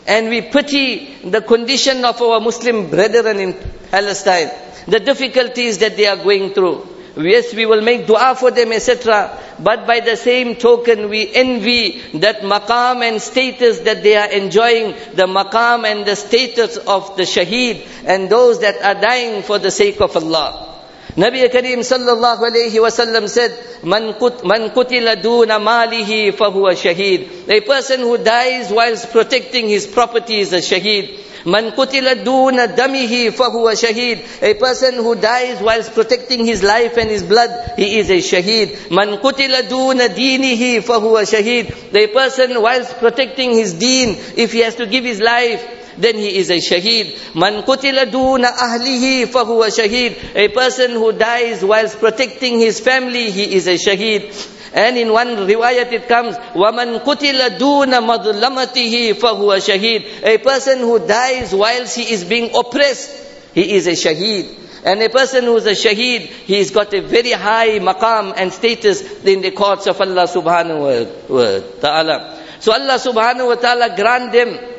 and 0.07 0.29
we 0.29 0.43
pity 0.43 1.17
the 1.25 1.43
condition 1.43 2.05
of 2.05 2.21
our 2.23 2.41
Muslim 2.41 2.89
brethren 2.89 3.39
in 3.39 3.55
Palestine, 3.91 4.51
the 4.87 5.01
difficulties 5.01 5.79
that 5.79 5.97
they 5.97 6.07
are 6.07 6.17
going 6.17 6.55
through. 6.55 6.98
Yes, 7.19 7.53
we 7.53 7.67
will 7.67 7.81
make 7.81 8.07
dua 8.07 8.37
for 8.39 8.53
them, 8.53 8.71
etc. 8.73 9.37
But 9.59 9.89
by 9.89 9.99
the 10.01 10.17
same 10.17 10.55
token, 10.55 11.09
we 11.09 11.29
envy 11.35 12.01
that 12.15 12.43
maqam 12.43 13.03
and 13.03 13.21
status 13.21 13.81
that 13.81 14.05
they 14.05 14.17
are 14.17 14.31
enjoying, 14.31 14.95
the 15.15 15.27
maqam 15.27 15.85
and 15.85 16.07
the 16.07 16.15
status 16.15 16.77
of 16.77 17.17
the 17.17 17.25
shaheed 17.25 17.85
and 18.07 18.31
those 18.31 18.61
that 18.61 18.81
are 18.83 19.01
dying 19.01 19.43
for 19.43 19.59
the 19.59 19.73
sake 19.73 20.01
of 20.01 20.17
Allah. 20.17 20.69
Nabi 21.17 21.51
Kareem 21.51 21.83
sallallahu 21.83 22.39
alayhi 22.39 22.79
wasallam 22.79 23.29
said, 23.29 23.51
Man, 23.83 24.15
kut, 24.15 24.47
man 24.47 24.71
kutila 24.71 25.21
duna 25.21 25.59
malihi 25.59 26.31
fahuwa 26.31 26.77
shaheed. 26.79 27.49
A 27.49 27.61
person 27.63 28.01
who 28.01 28.19
dies 28.19 28.71
whilst 28.71 29.11
protecting 29.11 29.69
his 29.69 29.89
property 29.89 30.39
is 30.39 30.53
a 30.53 30.59
shaheed. 30.59 31.19
Man 31.45 31.73
kutila 31.73 32.15
duna 32.15 32.67
damihi 32.67 33.31
fahuwa 33.31 33.75
shaheed. 33.77 34.43
A 34.43 34.55
person 34.55 34.95
who 34.95 35.15
dies 35.15 35.61
whilst 35.61 35.95
protecting 35.95 36.45
his 36.45 36.63
life 36.63 36.97
and 36.97 37.11
his 37.11 37.23
blood, 37.23 37.51
he 37.77 37.99
is 37.99 38.11
a 38.11 38.19
shaheed. 38.19 38.91
Man 38.91 39.19
kutila 39.19 39.63
duna 39.69 40.09
dinihi 40.09 40.83
fahuwa 40.83 41.23
shaheed. 41.25 41.95
A 41.95 42.07
person 42.09 42.61
whilst 42.61 42.97
protecting 42.99 43.53
his 43.53 43.75
deen, 43.75 44.17
if 44.37 44.53
he 44.53 44.61
has 44.61 44.75
to 44.77 44.87
give 44.87 45.05
his 45.05 45.21
life, 45.21 45.65
then 45.99 46.17
he 46.17 46.37
is 46.39 46.51
a 46.51 46.59
shaheed. 46.59 47.35
Man 47.35 47.63
kutila 47.63 48.07
duna 48.07 48.53
ahlihi 48.57 49.27
fahuwa 49.27 49.69
shaheed. 49.71 50.35
A 50.35 50.49
person 50.49 50.93
who 50.93 51.13
dies 51.13 51.65
whilst 51.65 51.99
protecting 51.99 52.59
his 52.59 52.81
family, 52.81 53.31
he 53.31 53.55
is 53.55 53.67
a 53.67 53.75
shaheed. 53.75 54.57
And 54.74 54.98
in 54.98 55.12
one 55.12 55.28
riwayat 55.28 55.92
it 55.92 56.08
comes, 56.08 56.36
وَمَنْ 56.36 57.04
قُتِلَ 57.04 57.58
دُونَ 57.58 57.92
مَظْلَمَتِهِ 57.92 59.14
فَهُوَ 59.14 59.60
شَهِيد 59.60 60.24
A 60.26 60.38
person 60.40 60.80
who 60.80 61.06
dies 61.06 61.54
whilst 61.54 61.96
he 61.96 62.12
is 62.12 62.24
being 62.24 62.56
oppressed, 62.56 63.12
he 63.54 63.74
is 63.74 63.88
a 63.88 63.92
shaheed. 63.92 64.60
And 64.86 65.02
a 65.02 65.10
person 65.10 65.46
who 65.46 65.56
is 65.58 65.66
a 65.66 65.72
shaheed, 65.72 66.22
he's 66.22 66.72
got 66.72 66.94
a 66.94 67.02
very 67.02 67.32
high 67.32 67.80
maqam 67.80 68.34
and 68.36 68.52
status 68.52 69.24
in 69.24 69.42
the 69.42 69.52
courts 69.52 69.88
of 69.88 70.02
Allah 70.02 70.28
subhanahu 70.28 71.30
wa 71.30 71.60
ta'ala. 71.80 72.40
So 72.60 72.74
Allah 72.74 72.96
subhanahu 73.00 73.48
wa 73.48 73.56
ta'ala 73.56 73.96
grant 73.96 74.32
them 74.34 74.74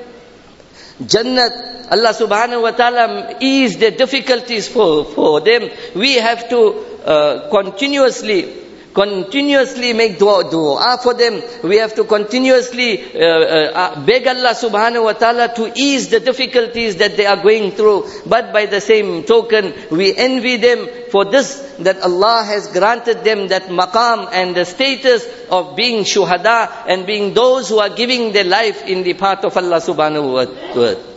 Jannat, 1.01 1.91
Allah 1.91 2.15
subhanahu 2.15 2.63
wa 2.63 2.71
ta'ala 2.71 3.37
ease 3.41 3.79
the 3.79 3.91
difficulties 3.91 4.69
for, 4.69 5.05
for 5.05 5.41
them. 5.41 5.69
We 5.95 6.15
have 6.15 6.49
to 6.51 6.61
uh, 7.05 7.51
continuously 7.51 8.47
continuously 8.94 9.94
make 9.94 10.18
dua, 10.20 10.50
dua 10.50 10.98
for 11.02 11.14
them. 11.14 11.42
We 11.64 11.78
have 11.78 11.96
to 11.96 12.04
continuously 12.04 13.14
uh, 13.14 13.26
uh, 13.26 14.06
beg 14.06 14.28
Allah 14.28 14.54
subhanahu 14.54 15.04
wa 15.04 15.14
ta'ala 15.14 15.54
to 15.56 15.72
ease 15.76 16.10
the 16.10 16.20
difficulties 16.20 16.98
that 16.98 17.18
they 17.18 17.26
are 17.26 17.42
going 17.42 17.72
through. 17.72 18.10
But 18.26 18.54
by 18.54 18.66
the 18.66 18.82
same 18.82 19.24
token, 19.24 19.74
we 19.92 20.16
envy 20.16 20.58
them 20.58 20.88
for 21.12 21.26
this, 21.26 21.60
that 21.80 22.02
Allah 22.02 22.44
has 22.46 22.68
granted 22.68 23.24
them 23.24 23.48
that 23.50 23.64
maqam 23.64 24.30
and 24.32 24.56
the 24.56 24.66
status 24.66 25.26
of 25.50 25.76
being 25.76 26.04
shuhada 26.04 26.86
and 26.88 27.06
being 27.06 27.34
those 27.34 27.70
who 27.70 27.80
are 27.80 27.90
giving 27.90 28.34
their 28.34 28.46
life 28.46 28.84
in 28.86 29.04
the 29.04 29.14
path 29.14 29.44
of 29.46 29.56
Allah 29.58 29.78
subhanahu 29.78 30.34
wa 30.34 30.46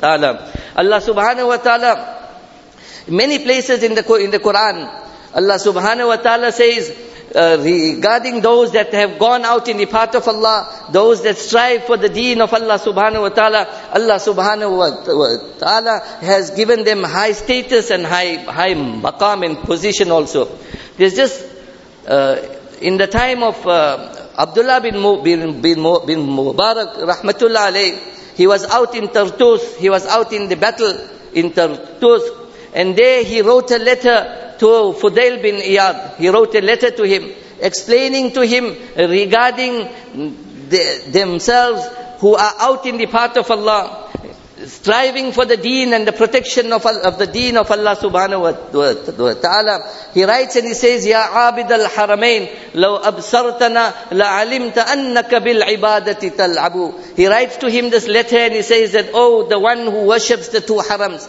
ta'ala. 0.01 0.53
Allah 0.77 1.01
subhanahu 1.01 1.49
wa 1.49 1.57
ta'ala, 1.57 2.31
many 3.09 3.39
places 3.41 3.83
in 3.83 3.95
the, 3.95 4.15
in 4.15 4.31
the 4.31 4.39
Quran, 4.39 5.01
Allah 5.35 5.57
subhanahu 5.57 6.09
wa 6.09 6.17
ta'ala 6.17 6.53
says, 6.53 7.12
uh, 7.35 7.59
regarding 7.61 8.41
those 8.41 8.73
that 8.73 8.93
have 8.93 9.19
gone 9.19 9.45
out 9.45 9.69
in 9.69 9.77
the 9.77 9.87
path 9.87 10.15
of 10.15 10.27
Allah, 10.29 10.89
those 10.91 11.23
that 11.23 11.37
strive 11.39 11.85
for 11.85 11.97
the 11.97 12.09
deen 12.09 12.41
of 12.41 12.53
Allah 12.53 12.79
subhanahu 12.79 13.23
wa 13.23 13.29
ta'ala, 13.29 13.67
Allah 13.95 14.17
subhanahu 14.17 14.77
wa 14.77 15.59
ta'ala 15.59 16.01
has 16.21 16.51
given 16.51 16.85
them 16.85 17.03
high 17.03 17.33
status 17.33 17.91
and 17.91 18.05
high, 18.05 18.37
high 18.37 18.75
maqam 18.75 19.47
and 19.47 19.59
position 19.59 20.11
also. 20.11 20.49
There's 20.97 21.15
just, 21.15 21.47
uh, 22.07 22.37
in 22.81 22.97
the 22.97 23.07
time 23.07 23.43
of 23.43 23.67
uh, 23.67 24.29
Abdullah 24.37 24.81
bin, 24.81 24.95
bin, 25.23 25.61
bin, 25.61 25.83
bin 26.07 26.27
Mubarak, 26.27 26.97
rahmatullah 26.97 27.73
alayh, 27.73 27.99
he 28.35 28.47
was 28.47 28.65
out 28.65 28.95
in 28.95 29.09
Tartus, 29.09 29.77
he 29.77 29.91
was 29.91 30.07
out 30.07 30.33
in 30.33 30.49
the 30.49 30.57
battle 30.57 30.99
in 31.35 31.53
Tartus, 31.53 32.42
and 32.75 32.97
there 32.97 33.23
he 33.25 33.43
wrote 33.43 33.71
a 33.71 33.79
letter 33.79 34.55
to 34.59 34.67
Fudail 34.67 35.43
bin 35.43 35.57
Iyad. 35.57 36.17
He 36.17 36.29
wrote 36.29 36.55
a 36.55 36.61
letter 36.61 36.91
to 36.91 37.03
him 37.05 37.33
explaining 37.63 38.33
to 38.33 38.45
him 38.45 38.77
regarding 38.97 39.89
the, 40.69 41.03
themselves 41.09 41.87
who 42.19 42.35
are 42.35 42.55
out 42.59 42.85
in 42.87 42.99
the 42.99 43.07
path 43.07 43.37
of 43.37 43.51
Allah, 43.51 44.11
striving 44.67 45.33
for 45.33 45.45
the 45.45 45.57
deen 45.57 45.93
and 45.93 46.07
the 46.07 46.13
protection 46.13 46.73
of, 46.73 46.87
of 46.87 47.19
the 47.19 47.27
deen 47.27 47.57
of 47.57 47.71
Allah 47.71 47.97
subhanahu 47.97 48.41
wa 48.41 49.35
ta'ala. 49.35 49.91
He 50.15 50.25
writes 50.25 50.57
and 50.57 50.67
he 50.67 50.75
says, 50.75 51.07
Ya 51.07 51.51
abid 51.51 51.71
al-haramain, 51.71 52.75
law 52.75 53.03
absartana 53.03 53.93
la'alimta 54.11 54.85
annaka 54.85 55.43
bil 55.43 55.63
ibadati 55.63 56.31
tal'abu. 56.31 57.17
He 57.17 57.27
writes 57.27 57.57
to 57.59 57.71
him 57.71 57.91
this 57.91 58.07
letter 58.07 58.39
and 58.39 58.55
he 58.55 58.63
says 58.63 58.93
that, 58.93 59.11
oh, 59.15 59.49
the 59.49 59.59
one 59.59 59.79
who 59.79 60.07
worships 60.07 60.49
the 60.49 60.61
two 60.61 60.75
harams, 60.75 61.29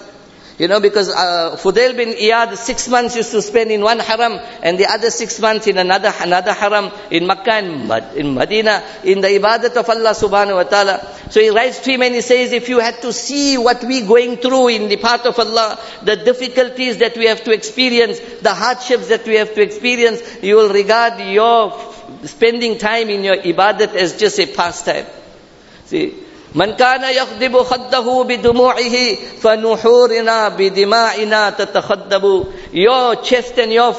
You 0.59 0.67
know, 0.67 0.79
because 0.79 1.09
uh, 1.09 1.57
Fudail 1.59 1.97
bin 1.97 2.09
Iyad, 2.09 2.55
six 2.57 2.87
months 2.87 3.15
used 3.15 3.31
to 3.31 3.41
spend 3.41 3.71
in 3.71 3.81
one 3.81 3.97
haram 3.97 4.39
and 4.61 4.77
the 4.77 4.85
other 4.85 5.09
six 5.09 5.39
months 5.39 5.65
in 5.65 5.79
another 5.79 6.13
another 6.21 6.53
haram 6.53 6.91
in 7.09 7.25
Makkah 7.25 7.53
and 7.53 8.15
in 8.15 8.35
Medina, 8.35 8.83
in 9.03 9.21
the 9.21 9.29
ibadat 9.29 9.75
of 9.75 9.89
Allah 9.89 10.11
subhanahu 10.11 10.55
wa 10.55 10.63
ta'ala. 10.63 11.01
So 11.31 11.41
he 11.41 11.49
writes 11.49 11.79
to 11.79 11.91
him 11.91 12.03
and 12.03 12.13
he 12.13 12.21
says, 12.21 12.51
if 12.51 12.69
you 12.69 12.79
had 12.79 13.01
to 13.01 13.11
see 13.11 13.57
what 13.57 13.83
we 13.83 14.01
going 14.01 14.37
through 14.37 14.67
in 14.67 14.89
the 14.89 14.97
path 14.97 15.25
of 15.25 15.39
Allah, 15.39 15.79
the 16.03 16.17
difficulties 16.17 16.99
that 16.99 17.17
we 17.17 17.25
have 17.25 17.43
to 17.45 17.51
experience, 17.51 18.19
the 18.41 18.53
hardships 18.53 19.07
that 19.07 19.25
we 19.25 19.35
have 19.35 19.55
to 19.55 19.61
experience, 19.61 20.21
you 20.43 20.55
will 20.55 20.71
regard 20.71 21.19
your 21.19 21.73
spending 22.25 22.77
time 22.77 23.09
in 23.09 23.23
your 23.23 23.37
ibadat 23.37 23.95
as 23.95 24.19
just 24.19 24.39
a 24.39 24.45
pastime. 24.45 25.07
See, 25.85 26.22
من 26.54 26.72
كان 26.76 27.04
يخضب 27.04 27.62
خده 27.62 28.24
بدموعه 28.24 29.14
فنحورنا 29.42 30.48
بدماعنا 30.48 31.50
تتخدب 31.50 32.44
Your 32.72 33.16
chest 33.16 33.58
and 33.58 33.72
your, 33.72 33.94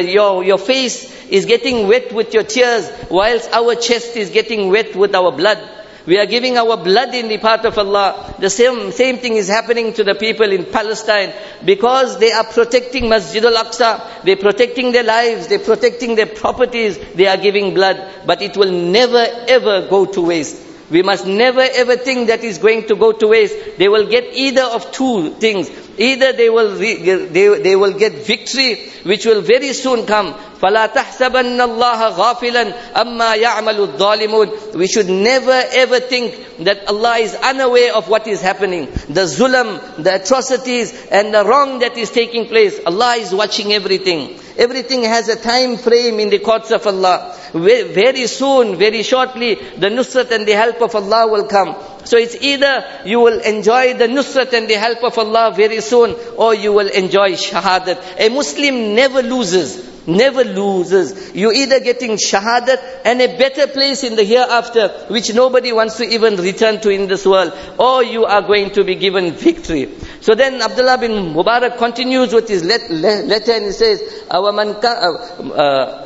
your, 0.00 0.44
your 0.44 0.58
face 0.58 1.12
is 1.28 1.46
getting 1.46 1.88
wet 1.88 2.12
with 2.12 2.34
your 2.34 2.42
tears 2.44 2.90
whilst 3.10 3.50
our 3.52 3.74
chest 3.74 4.16
is 4.16 4.30
getting 4.30 4.70
wet 4.70 4.94
with 4.96 5.14
our 5.14 5.32
blood. 5.32 5.58
We 6.04 6.18
are 6.18 6.26
giving 6.26 6.58
our 6.58 6.76
blood 6.76 7.14
in 7.14 7.28
the 7.28 7.38
path 7.38 7.64
of 7.64 7.78
Allah. 7.78 8.34
The 8.40 8.50
same, 8.50 8.90
same 8.90 9.18
thing 9.18 9.36
is 9.36 9.48
happening 9.48 9.92
to 9.94 10.04
the 10.04 10.16
people 10.16 10.50
in 10.50 10.64
Palestine 10.64 11.32
because 11.64 12.18
they 12.18 12.32
are 12.32 12.44
protecting 12.44 13.08
Masjid 13.08 13.44
al-Aqsa, 13.44 14.24
they're 14.24 14.36
protecting 14.36 14.90
their 14.90 15.04
lives, 15.04 15.46
they're 15.46 15.60
protecting 15.60 16.16
their 16.16 16.26
properties, 16.26 16.98
they 17.14 17.28
are 17.28 17.36
giving 17.36 17.72
blood. 17.72 18.10
But 18.26 18.42
it 18.42 18.56
will 18.56 18.72
never 18.72 19.24
ever 19.46 19.88
go 19.88 20.06
to 20.06 20.20
waste. 20.22 20.65
We 20.89 21.01
must 21.01 21.25
never 21.27 21.61
ever 21.61 21.97
think 21.97 22.27
that 22.27 22.43
is 22.43 22.57
going 22.59 22.87
to 22.87 22.95
go 22.95 23.11
to 23.11 23.27
waste. 23.27 23.77
They 23.77 23.89
will 23.89 24.07
get 24.09 24.33
either 24.33 24.63
of 24.63 24.91
two 24.91 25.31
things. 25.31 25.69
Either 25.98 26.32
they 26.32 26.48
will, 26.48 26.76
they, 26.76 27.48
they 27.58 27.76
will 27.76 27.92
get 27.92 28.12
victory, 28.26 28.76
which 29.04 29.26
will 29.26 29.42
very 29.42 29.72
soon 29.72 30.06
come. 30.06 30.34
فَلَا 30.62 30.86
تَحْسَبَنَّ 30.94 31.58
اللَّهَ 31.58 32.14
غَافِلًا 32.14 32.92
أَمَّا 32.94 33.34
يَعْمَلُ 33.36 33.98
الظَّالِمُونَ 33.98 34.76
We 34.76 34.86
should 34.86 35.08
never 35.08 35.50
ever 35.50 35.98
think 35.98 36.34
that 36.60 36.86
Allah 36.86 37.16
is 37.18 37.34
unaware 37.34 37.94
of 37.94 38.08
what 38.08 38.28
is 38.28 38.40
happening. 38.40 38.86
The 39.08 39.26
zulam, 39.26 40.02
the 40.02 40.22
atrocities, 40.22 40.94
and 41.10 41.34
the 41.34 41.44
wrong 41.44 41.80
that 41.80 41.98
is 41.98 42.10
taking 42.10 42.46
place. 42.46 42.78
Allah 42.86 43.16
is 43.16 43.34
watching 43.34 43.72
everything. 43.72 44.38
Everything 44.56 45.02
has 45.02 45.28
a 45.28 45.36
time 45.36 45.78
frame 45.78 46.20
in 46.20 46.30
the 46.30 46.38
courts 46.38 46.70
of 46.70 46.86
Allah. 46.86 47.36
Very 47.52 48.28
soon, 48.28 48.76
very 48.76 49.02
shortly, 49.02 49.56
the 49.56 49.88
nusrat 49.88 50.30
and 50.30 50.46
the 50.46 50.52
help 50.52 50.80
of 50.80 50.94
Allah 50.94 51.26
will 51.26 51.46
come. 51.48 51.74
So 52.07 52.17
it's 52.17 52.35
either 52.39 53.01
you 53.05 53.19
will 53.19 53.41
enjoy 53.41 53.93
the 53.95 54.07
nusrat 54.07 54.53
and 54.53 54.69
the 54.69 54.75
help 54.75 55.03
of 55.03 55.17
Allah 55.17 55.51
very 55.53 55.81
soon, 55.81 56.15
or 56.37 56.55
you 56.55 56.71
will 56.71 56.87
enjoy 56.87 57.33
shahadat. 57.33 58.01
A 58.17 58.29
Muslim 58.29 58.95
never 58.95 59.21
loses 59.21 59.96
Never 60.06 60.42
loses. 60.42 61.32
You're 61.32 61.52
either 61.52 61.78
getting 61.78 62.12
shahadat 62.12 63.02
and 63.04 63.22
a 63.22 63.38
better 63.38 63.68
place 63.68 64.02
in 64.02 64.16
the 64.16 64.24
hereafter, 64.24 64.88
which 65.08 65.32
nobody 65.32 65.72
wants 65.72 65.98
to 65.98 66.04
even 66.04 66.36
return 66.36 66.80
to 66.80 66.90
in 66.90 67.06
this 67.06 67.24
world, 67.24 67.52
or 67.78 68.02
you 68.02 68.24
are 68.24 68.42
going 68.42 68.70
to 68.70 68.82
be 68.82 68.96
given 68.96 69.32
victory. 69.32 69.94
So 70.20 70.34
then 70.34 70.60
Abdullah 70.60 70.98
bin 70.98 71.32
Mubarak 71.34 71.78
continues 71.78 72.32
with 72.32 72.48
his 72.48 72.64
letter 72.64 73.52
and 73.52 73.64
he 73.66 73.72
says, 73.72 74.02
أَوَمَنْ 74.28 74.80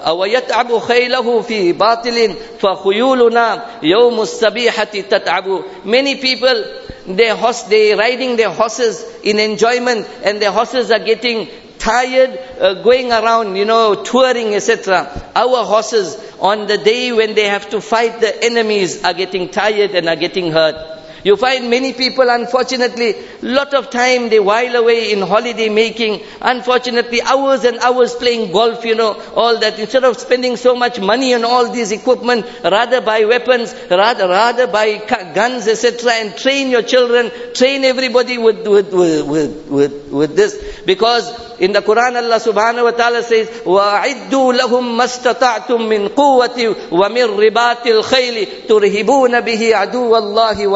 أَوَيَتْعَبُ 0.05 0.81
خَيْلَهُ 0.81 1.43
فِي 1.45 1.73
بَاطِلٍ 1.73 2.35
فَخُيُولُنَا 2.59 3.81
يَوْمُ 3.83 4.21
السَّبِيحَةِ 4.21 5.09
تَتْعَبُ 5.09 5.87
Many 5.87 6.17
people, 6.17 6.65
they 7.07 7.31
horse, 7.31 7.63
they 7.63 7.95
riding 7.95 8.37
their 8.37 8.51
horses 8.51 9.03
in 9.23 9.39
enjoyment 9.39 10.07
and 10.23 10.43
their 10.43 10.53
horses 10.53 10.91
are 10.91 10.99
getting 10.99 11.49
tired 11.82 12.40
uh, 12.60 12.76
going 12.84 13.12
around, 13.12 13.56
you 13.56 13.66
know, 13.66 14.04
touring, 14.04 14.54
etc. 14.54 15.32
Our 15.36 15.66
horses 15.66 16.16
on 16.40 16.68
the 16.68 16.78
day 16.78 17.12
when 17.12 17.34
they 17.34 17.48
have 17.48 17.70
to 17.72 17.82
fight 17.82 18.22
the 18.22 18.44
enemies 18.44 19.04
are 19.04 19.14
getting 19.14 19.50
tired 19.50 19.92
and 19.92 20.08
are 20.08 20.16
getting 20.16 20.52
hurt. 20.52 21.01
You 21.27 21.37
find 21.37 21.69
many 21.69 21.93
people, 21.93 22.29
unfortunately, 22.29 23.17
lot 23.43 23.75
of 23.75 23.91
time 23.91 24.29
they 24.29 24.39
while 24.39 24.77
away 24.77 25.11
in 25.13 25.23
holiday 25.23 25.69
making. 25.69 26.23
Unfortunately, 26.41 27.21
hours 27.21 27.65
and 27.65 27.79
hours 27.79 28.15
playing 28.15 28.53
golf, 28.53 28.85
you 28.85 28.95
know, 28.95 29.21
all 29.35 29.59
that. 29.59 29.77
Instead 29.79 30.05
of 30.05 30.17
spending 30.19 30.57
so 30.57 30.77
much 30.77 31.01
money 31.01 31.35
on 31.35 31.45
all 31.45 31.73
these 31.73 31.91
equipment, 31.91 32.47
rather 32.63 33.01
buy 33.01 33.25
weapons, 33.25 33.75
rather, 33.91 34.29
rather 34.29 34.69
buy 34.69 34.99
guns, 35.35 35.67
etc. 35.67 36.13
and 36.13 36.37
train 36.37 36.71
your 36.71 36.83
children, 36.83 37.33
train 37.55 37.83
everybody 37.83 38.39
with, 38.39 38.65
with, 38.65 38.93
with, 38.93 39.67
with, 39.67 40.09
with 40.13 40.37
this. 40.37 40.83
Because 40.87 41.27
in 41.59 41.73
the 41.73 41.81
Quran, 41.81 42.17
Allah 42.17 42.39
subhanahu 42.39 42.85
wa 42.85 42.91
ta'ala 42.93 43.23
says, 43.23 43.49
وَأَعِدُّوا 43.65 44.59
لَهُمْ 44.61 44.97
مَا 44.97 45.05
اسْتَطَعْتُم 45.05 45.89
مِّن 45.89 46.09
قُوَّةٍ 46.15 46.91
وَمِن 46.93 47.27
رِبَاطِ 47.37 47.87
الْخَيْلِ 47.87 48.69
تُرْهِبُونَ 48.69 49.41
بِهِ 49.41 49.75
عَدُوَّ 49.75 50.13
اللَّهِ 50.19 50.67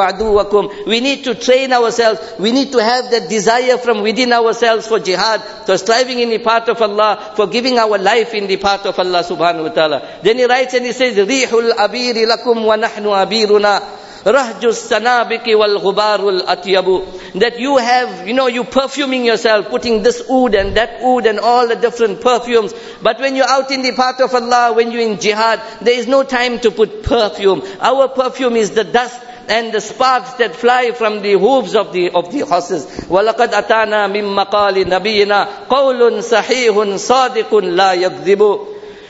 we 0.85 0.99
need 0.99 1.23
to 1.25 1.35
train 1.35 1.71
ourselves. 1.73 2.19
We 2.39 2.51
need 2.51 2.71
to 2.73 2.83
have 2.83 3.11
that 3.11 3.29
desire 3.29 3.77
from 3.77 4.01
within 4.01 4.33
ourselves 4.33 4.87
for 4.87 4.99
jihad, 4.99 5.41
for 5.65 5.77
striving 5.77 6.19
in 6.19 6.29
the 6.29 6.39
path 6.39 6.67
of 6.69 6.81
Allah, 6.81 7.33
for 7.35 7.47
giving 7.47 7.79
our 7.79 7.97
life 7.97 8.33
in 8.33 8.47
the 8.47 8.57
path 8.57 8.85
of 8.85 8.99
Allah 8.99 9.23
subhanahu 9.23 9.63
wa 9.63 9.69
ta'ala. 9.69 10.19
Then 10.23 10.37
he 10.37 10.45
writes 10.45 10.73
and 10.73 10.85
he 10.85 10.91
says, 10.91 11.15
Rihul 11.15 11.71
abiri 11.71 12.25
lakum 12.25 12.65
wa 12.65 12.75
nahnu 12.75 13.13
abiruna. 13.15 13.81
Rahjus 14.25 14.89
sanabiki 14.89 15.55
wal 15.55 15.79
ghubarul. 15.79 16.43
That 17.39 17.59
you 17.59 17.77
have, 17.77 18.27
you 18.27 18.33
know, 18.33 18.47
you 18.47 18.63
perfuming 18.63 19.23
yourself, 19.23 19.69
putting 19.69 20.01
this 20.01 20.23
oud 20.31 20.55
and 20.55 20.75
that 20.77 21.01
oud 21.03 21.27
and 21.27 21.39
all 21.39 21.67
the 21.67 21.75
different 21.75 22.21
perfumes. 22.21 22.73
But 23.03 23.19
when 23.19 23.35
you're 23.35 23.47
out 23.47 23.69
in 23.69 23.83
the 23.83 23.91
path 23.91 24.19
of 24.21 24.33
Allah, 24.33 24.73
when 24.73 24.91
you're 24.91 25.01
in 25.01 25.19
jihad, 25.19 25.61
there 25.81 25.93
is 25.93 26.07
no 26.07 26.23
time 26.23 26.59
to 26.61 26.71
put 26.71 27.03
perfume. 27.03 27.61
Our 27.79 28.07
perfume 28.07 28.55
is 28.55 28.71
the 28.71 28.83
dust 28.83 29.21
and 29.48 29.72
the 29.72 29.80
sparks 29.80 30.32
that 30.34 30.54
fly 30.54 30.92
from 30.92 31.22
the 31.22 31.32
hooves 31.32 31.74
of 31.74 31.92
the 31.92 32.10
of 32.10 32.30
the 32.32 32.40
horses. 32.40 32.86
وَلَقَدْ 33.08 33.50
أَتَانَا 33.52 34.06
مِن 34.10 34.24
مَقَالِ 34.24 34.84
نَبِيِّنَا 34.84 35.68
قَوْلٌ 35.68 36.22
صَحِيحٌ 36.22 36.96
صَادِقٌ 36.96 37.54
لَا 37.54 37.92
يَكْذِبُ 37.94 38.66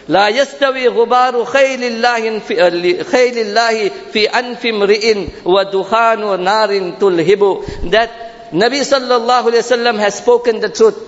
لا 0.09 0.29
يستوي 0.29 0.89
غبار 0.89 1.45
خيل 1.45 1.85
الله 1.85 2.39
في 2.39 3.05
خيل 3.05 3.39
الله 3.39 3.91
في 4.13 4.27
أنف 4.29 4.67
امرئ 4.67 5.17
ودخان 5.45 6.41
نار 6.45 6.93
تلهب 7.01 7.63
that 7.91 8.11
Nabi 8.53 8.81
sallallahu 8.83 9.47
alayhi 9.51 9.63
wasallam 9.63 9.99
has 10.01 10.17
spoken 10.17 10.59
the 10.61 10.69
truth 10.69 10.99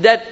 that 0.00 0.22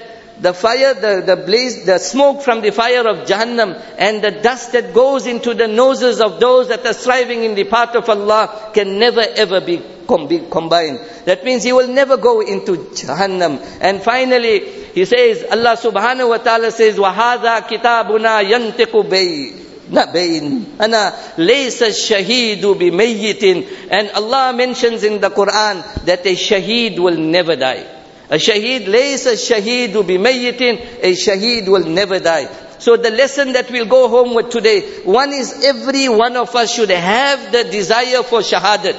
the 0.41 0.55
fire, 0.55 0.95
the, 0.95 1.23
the 1.27 1.37
blaze, 1.37 1.85
the 1.85 1.99
smoke 1.99 2.43
from 2.43 2.61
the 2.61 2.71
fire 2.71 3.07
of 3.09 3.27
Jahannam 3.27 3.83
and 3.99 4.23
the 4.23 4.31
dust 4.31 4.73
that 4.73 4.95
goes 4.95 5.27
into 5.27 5.55
the 5.55 5.67
noses 5.67 6.21
of 6.21 6.39
those 6.39 6.69
that 6.69 6.87
are 6.87 6.93
striving 6.93 7.43
in 7.43 7.55
the 7.55 7.65
path 7.65 7.97
of 7.97 8.09
Allah 8.09 8.71
can 8.73 8.99
never 8.99 9.21
ever 9.21 9.61
be, 9.61 9.83
com- 10.07 10.29
be 10.29 10.41
combined. 10.51 11.01
That 11.25 11.45
means 11.45 11.65
he 11.65 11.73
will 11.73 11.89
never 11.89 12.17
go 12.17 12.41
into 12.41 12.77
Jahannam. 12.77 13.61
And 13.81 14.01
finally, 14.01 14.61
he 14.95 15.05
says, 15.05 15.45
Allah 15.51 15.77
subhanahu 15.77 16.29
wa 16.29 16.39
ta'ala 16.39 16.71
says, 16.71 16.97
وَهَذَا 16.97 17.67
كِتَابُنَا 17.67 18.43
يَنْتِقُ 18.49 19.09
بَيْ 19.09 19.59
نبين 19.91 20.65
أنا 20.81 21.15
ليس 21.39 21.83
الشهيد 21.83 22.67
بميت 22.67 23.67
and 23.91 24.11
Allah 24.11 24.53
mentions 24.53 25.03
in 25.03 25.19
the 25.19 25.31
Quran 25.31 26.05
that 26.05 26.27
a 26.27 26.35
shaheed 26.37 26.99
will 26.99 27.17
never 27.17 27.57
die 27.57 27.87
a 28.34 28.38
shaheed, 28.38 28.88
lays 28.88 29.28
a 29.28 29.34
shaheed 29.34 29.94
will 29.94 30.02
be 30.02 30.18
mayyitin, 30.18 30.80
a 31.04 31.12
shaheed 31.14 31.68
will 31.68 31.86
never 31.86 32.20
die. 32.20 32.50
So 32.80 32.98
the 32.98 33.12
lesson 33.12 33.54
that 33.54 33.70
we'll 33.70 33.86
go 33.86 34.10
home 34.10 34.34
with 34.34 34.50
today, 34.50 35.04
one 35.04 35.32
is 35.34 35.64
every 35.64 36.10
one 36.10 36.36
of 36.36 36.56
us 36.56 36.74
should 36.74 36.90
have 36.90 37.52
the 37.52 37.64
desire 37.66 38.24
for 38.24 38.40
shahadat. 38.40 38.98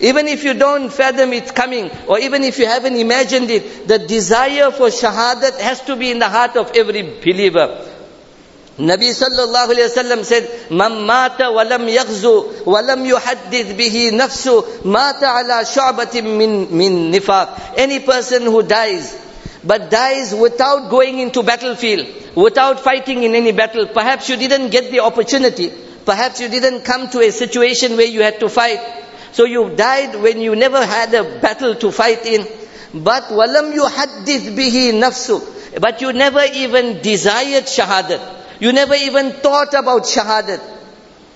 Even 0.00 0.28
if 0.28 0.44
you 0.44 0.54
don't 0.54 0.88
fathom 0.88 1.32
it 1.32 1.52
coming, 1.52 1.90
or 2.06 2.20
even 2.20 2.44
if 2.44 2.60
you 2.60 2.66
haven't 2.66 2.94
imagined 2.94 3.50
it, 3.50 3.88
the 3.88 3.98
desire 3.98 4.70
for 4.70 4.86
shahadat 4.86 5.58
has 5.58 5.80
to 5.86 5.96
be 5.96 6.12
in 6.12 6.20
the 6.20 6.28
heart 6.28 6.56
of 6.56 6.70
every 6.76 7.02
believer. 7.02 7.84
Nabi 8.80 9.10
sallallahu 9.12 9.72
alayhi 9.72 9.88
wasallam 9.92 10.24
said, 10.24 10.48
"Man 10.70 11.04
mata 11.06 11.52
wa 11.52 11.62
lam 11.62 11.86
yaghzu 11.86 12.64
wa 12.66 12.80
lam 12.80 13.04
yuhaddith 13.04 13.76
bihi 13.76 14.10
nafsu 14.12 14.84
mata 14.84 15.26
ala 15.40 15.64
shu'batin 15.64 16.36
min 16.38 16.76
min 16.76 17.12
nifaq." 17.12 17.76
Any 17.76 18.00
person 18.00 18.44
who 18.44 18.62
dies 18.62 19.14
but 19.62 19.90
dies 19.90 20.34
without 20.34 20.88
going 20.88 21.18
into 21.18 21.42
battlefield, 21.42 22.06
without 22.34 22.80
fighting 22.80 23.22
in 23.22 23.34
any 23.34 23.52
battle, 23.52 23.86
perhaps 23.86 24.30
you 24.30 24.36
didn't 24.36 24.70
get 24.70 24.90
the 24.90 25.00
opportunity, 25.00 25.70
perhaps 26.06 26.40
you 26.40 26.48
didn't 26.48 26.82
come 26.82 27.08
to 27.10 27.20
a 27.20 27.30
situation 27.30 27.96
where 27.98 28.06
you 28.06 28.22
had 28.22 28.40
to 28.40 28.48
fight, 28.48 28.80
so 29.32 29.44
you 29.44 29.76
died 29.76 30.16
when 30.16 30.40
you 30.40 30.56
never 30.56 30.84
had 30.84 31.12
a 31.12 31.40
battle 31.40 31.74
to 31.74 31.92
fight 31.92 32.24
in. 32.24 32.46
But 32.94 33.24
walam 33.24 33.72
yuhaddith 33.76 34.56
bihi 34.56 34.92
nafsu. 34.98 35.58
But 35.80 36.00
you 36.00 36.12
never 36.12 36.42
even 36.52 37.00
desired 37.00 37.64
shahadat. 37.64 38.39
You 38.60 38.72
never 38.72 38.94
even 38.94 39.32
thought 39.32 39.74
about 39.74 40.02
shahadat. 40.02 40.60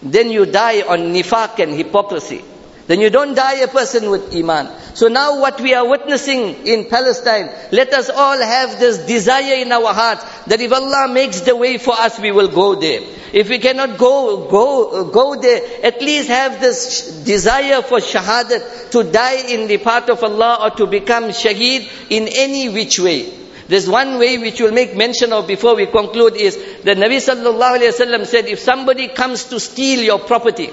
Then 0.02 0.30
you 0.30 0.46
die 0.46 0.82
on 0.82 1.12
nifaq 1.12 1.58
and 1.58 1.72
hypocrisy. 1.72 2.44
then 2.86 3.00
you 3.00 3.08
don't 3.10 3.34
die 3.34 3.60
a 3.60 3.68
person 3.68 4.10
with 4.10 4.34
Iman. 4.34 4.68
So 4.94 5.08
now 5.08 5.40
what 5.40 5.60
we 5.60 5.74
are 5.74 5.88
witnessing 5.88 6.66
in 6.66 6.84
Palestine, 6.90 7.48
let 7.72 7.92
us 7.94 8.10
all 8.10 8.38
have 8.38 8.78
this 8.78 8.98
desire 9.06 9.54
in 9.54 9.72
our 9.72 9.92
heart 9.94 10.24
that 10.46 10.60
if 10.60 10.72
Allah 10.72 11.08
makes 11.12 11.40
the 11.40 11.56
way 11.56 11.78
for 11.78 11.94
us, 11.94 12.18
we 12.18 12.30
will 12.30 12.48
go 12.48 12.74
there. 12.74 13.00
If 13.32 13.48
we 13.48 13.58
cannot 13.58 13.96
go, 13.96 14.48
go, 14.48 15.10
go 15.10 15.40
there, 15.40 15.62
at 15.82 16.00
least 16.02 16.28
have 16.28 16.60
this 16.60 17.22
desire 17.24 17.80
for 17.82 17.98
shahadat, 17.98 18.90
to 18.90 19.02
die 19.04 19.48
in 19.48 19.66
the 19.66 19.78
path 19.78 20.10
of 20.10 20.22
Allah 20.22 20.58
or 20.62 20.70
to 20.76 20.86
become 20.86 21.24
shaheed 21.30 21.90
in 22.10 22.28
any 22.28 22.68
which 22.68 22.98
way. 22.98 23.43
There's 23.66 23.88
one 23.88 24.18
way 24.18 24.36
which 24.38 24.60
we'll 24.60 24.72
make 24.72 24.94
mention 24.94 25.32
of 25.32 25.46
before 25.46 25.74
we 25.74 25.86
conclude 25.86 26.36
is 26.36 26.56
that 26.84 26.96
Nabi 26.96 27.16
sallallahu 27.16 27.78
alayhi 27.78 28.26
said, 28.26 28.46
if 28.46 28.58
somebody 28.58 29.08
comes 29.08 29.44
to 29.44 29.58
steal 29.58 30.02
your 30.02 30.18
property, 30.18 30.68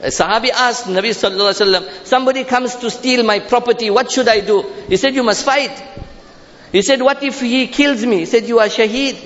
a 0.00 0.08
Sahabi 0.08 0.50
asked 0.50 0.84
Nabi 0.86 1.10
sallallahu 1.10 1.52
alayhi 1.54 2.06
somebody 2.06 2.44
comes 2.44 2.76
to 2.76 2.90
steal 2.90 3.24
my 3.24 3.40
property, 3.40 3.88
what 3.90 4.10
should 4.10 4.28
I 4.28 4.40
do? 4.40 4.62
He 4.88 4.96
said, 4.98 5.14
you 5.14 5.22
must 5.22 5.44
fight. 5.44 5.82
He 6.70 6.82
said, 6.82 7.00
what 7.00 7.22
if 7.22 7.40
he 7.40 7.66
kills 7.68 8.04
me? 8.04 8.18
He 8.18 8.26
said, 8.26 8.44
you 8.44 8.58
are 8.58 8.66
shaheed. 8.66 9.16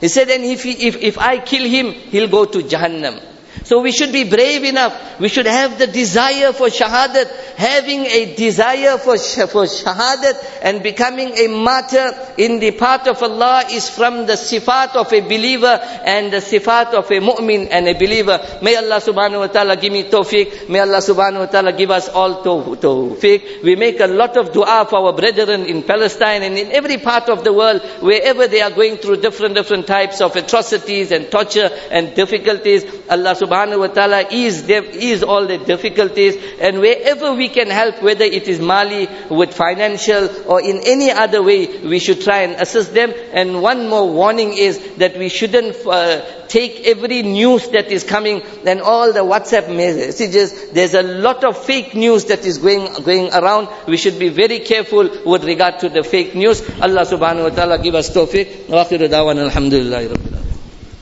He 0.00 0.08
said, 0.08 0.28
and 0.28 0.44
if, 0.44 0.62
he, 0.62 0.86
if, 0.86 0.96
if 0.96 1.18
I 1.18 1.38
kill 1.38 1.64
him, 1.64 1.92
he'll 1.92 2.28
go 2.28 2.44
to 2.44 2.58
Jahannam. 2.58 3.35
So 3.64 3.80
we 3.80 3.92
should 3.92 4.12
be 4.12 4.24
brave 4.28 4.64
enough. 4.64 5.18
We 5.18 5.28
should 5.28 5.46
have 5.46 5.78
the 5.78 5.86
desire 5.86 6.52
for 6.52 6.66
shahadat. 6.68 7.30
Having 7.56 8.06
a 8.06 8.34
desire 8.36 8.98
for, 8.98 9.16
for 9.16 9.64
shahadat 9.64 10.60
and 10.62 10.82
becoming 10.82 11.32
a 11.38 11.48
martyr 11.48 12.12
in 12.36 12.60
the 12.60 12.72
path 12.72 13.08
of 13.08 13.22
Allah 13.22 13.64
is 13.70 13.88
from 13.88 14.26
the 14.26 14.34
sifat 14.34 14.94
of 14.94 15.12
a 15.12 15.20
believer 15.20 15.80
and 16.04 16.32
the 16.32 16.38
sifat 16.38 16.92
of 16.92 17.10
a 17.10 17.20
mu'min 17.20 17.68
and 17.70 17.88
a 17.88 17.94
believer. 17.94 18.38
May 18.62 18.76
Allah 18.76 19.00
subhanahu 19.00 19.40
wa 19.40 19.46
ta'ala 19.46 19.76
give 19.76 19.92
me 19.92 20.04
tawfiq. 20.04 20.68
May 20.68 20.80
Allah 20.80 20.98
subhanahu 20.98 21.40
wa 21.40 21.46
ta'ala 21.46 21.72
give 21.72 21.90
us 21.90 22.08
all 22.08 22.42
tawfiq. 22.44 23.62
We 23.62 23.74
make 23.76 24.00
a 24.00 24.06
lot 24.06 24.36
of 24.36 24.52
dua 24.52 24.86
for 24.88 24.96
our 24.96 25.12
brethren 25.12 25.66
in 25.66 25.82
Palestine 25.82 26.42
and 26.42 26.58
in 26.58 26.72
every 26.72 26.98
part 26.98 27.28
of 27.28 27.42
the 27.42 27.52
world 27.52 27.80
wherever 28.00 28.46
they 28.46 28.60
are 28.60 28.70
going 28.70 28.98
through 28.98 29.22
different, 29.22 29.54
different 29.54 29.86
types 29.86 30.20
of 30.20 30.36
atrocities 30.36 31.10
and 31.10 31.30
torture 31.30 31.70
and 31.90 32.14
difficulties. 32.14 32.84
Allah 33.08 33.34
subhanahu 33.34 33.45
subhanahu 33.46 33.80
wa 33.80 33.86
ta'ala 33.86 34.24
ease, 34.30 34.68
ease 34.68 35.22
all 35.22 35.46
the 35.46 35.58
difficulties 35.58 36.36
and 36.60 36.80
wherever 36.80 37.34
we 37.34 37.48
can 37.48 37.68
help, 37.68 38.02
whether 38.02 38.24
it 38.24 38.48
is 38.48 38.60
Mali 38.60 39.08
with 39.30 39.54
financial 39.54 40.28
or 40.50 40.60
in 40.60 40.80
any 40.84 41.10
other 41.10 41.42
way, 41.42 41.66
we 41.86 41.98
should 41.98 42.20
try 42.20 42.42
and 42.42 42.60
assist 42.60 42.94
them. 42.94 43.12
And 43.32 43.62
one 43.62 43.88
more 43.88 44.10
warning 44.10 44.52
is 44.56 44.78
that 44.96 45.16
we 45.16 45.28
shouldn't 45.28 45.76
uh, 45.86 46.46
take 46.48 46.86
every 46.86 47.22
news 47.22 47.68
that 47.70 47.90
is 47.90 48.04
coming 48.04 48.42
and 48.66 48.80
all 48.80 49.12
the 49.12 49.20
WhatsApp 49.20 49.74
messages. 49.74 50.70
There's 50.72 50.94
a 50.94 51.02
lot 51.02 51.44
of 51.44 51.56
fake 51.64 51.94
news 51.94 52.26
that 52.26 52.44
is 52.44 52.58
going, 52.58 53.02
going 53.02 53.32
around. 53.32 53.68
We 53.86 53.96
should 53.96 54.18
be 54.18 54.28
very 54.28 54.60
careful 54.60 55.08
with 55.24 55.44
regard 55.44 55.80
to 55.80 55.88
the 55.88 56.02
fake 56.02 56.34
news. 56.34 56.60
Allah 56.80 57.06
subhanahu 57.06 57.50
wa 57.50 57.56
ta'ala 57.56 57.78
give 57.78 57.94
us 57.94 58.10
tawfiq. 58.10 58.68
Wa 58.68 58.84
akhiru 58.84 59.08
dawan 59.08 59.38
alhamdulillah. 59.38 60.35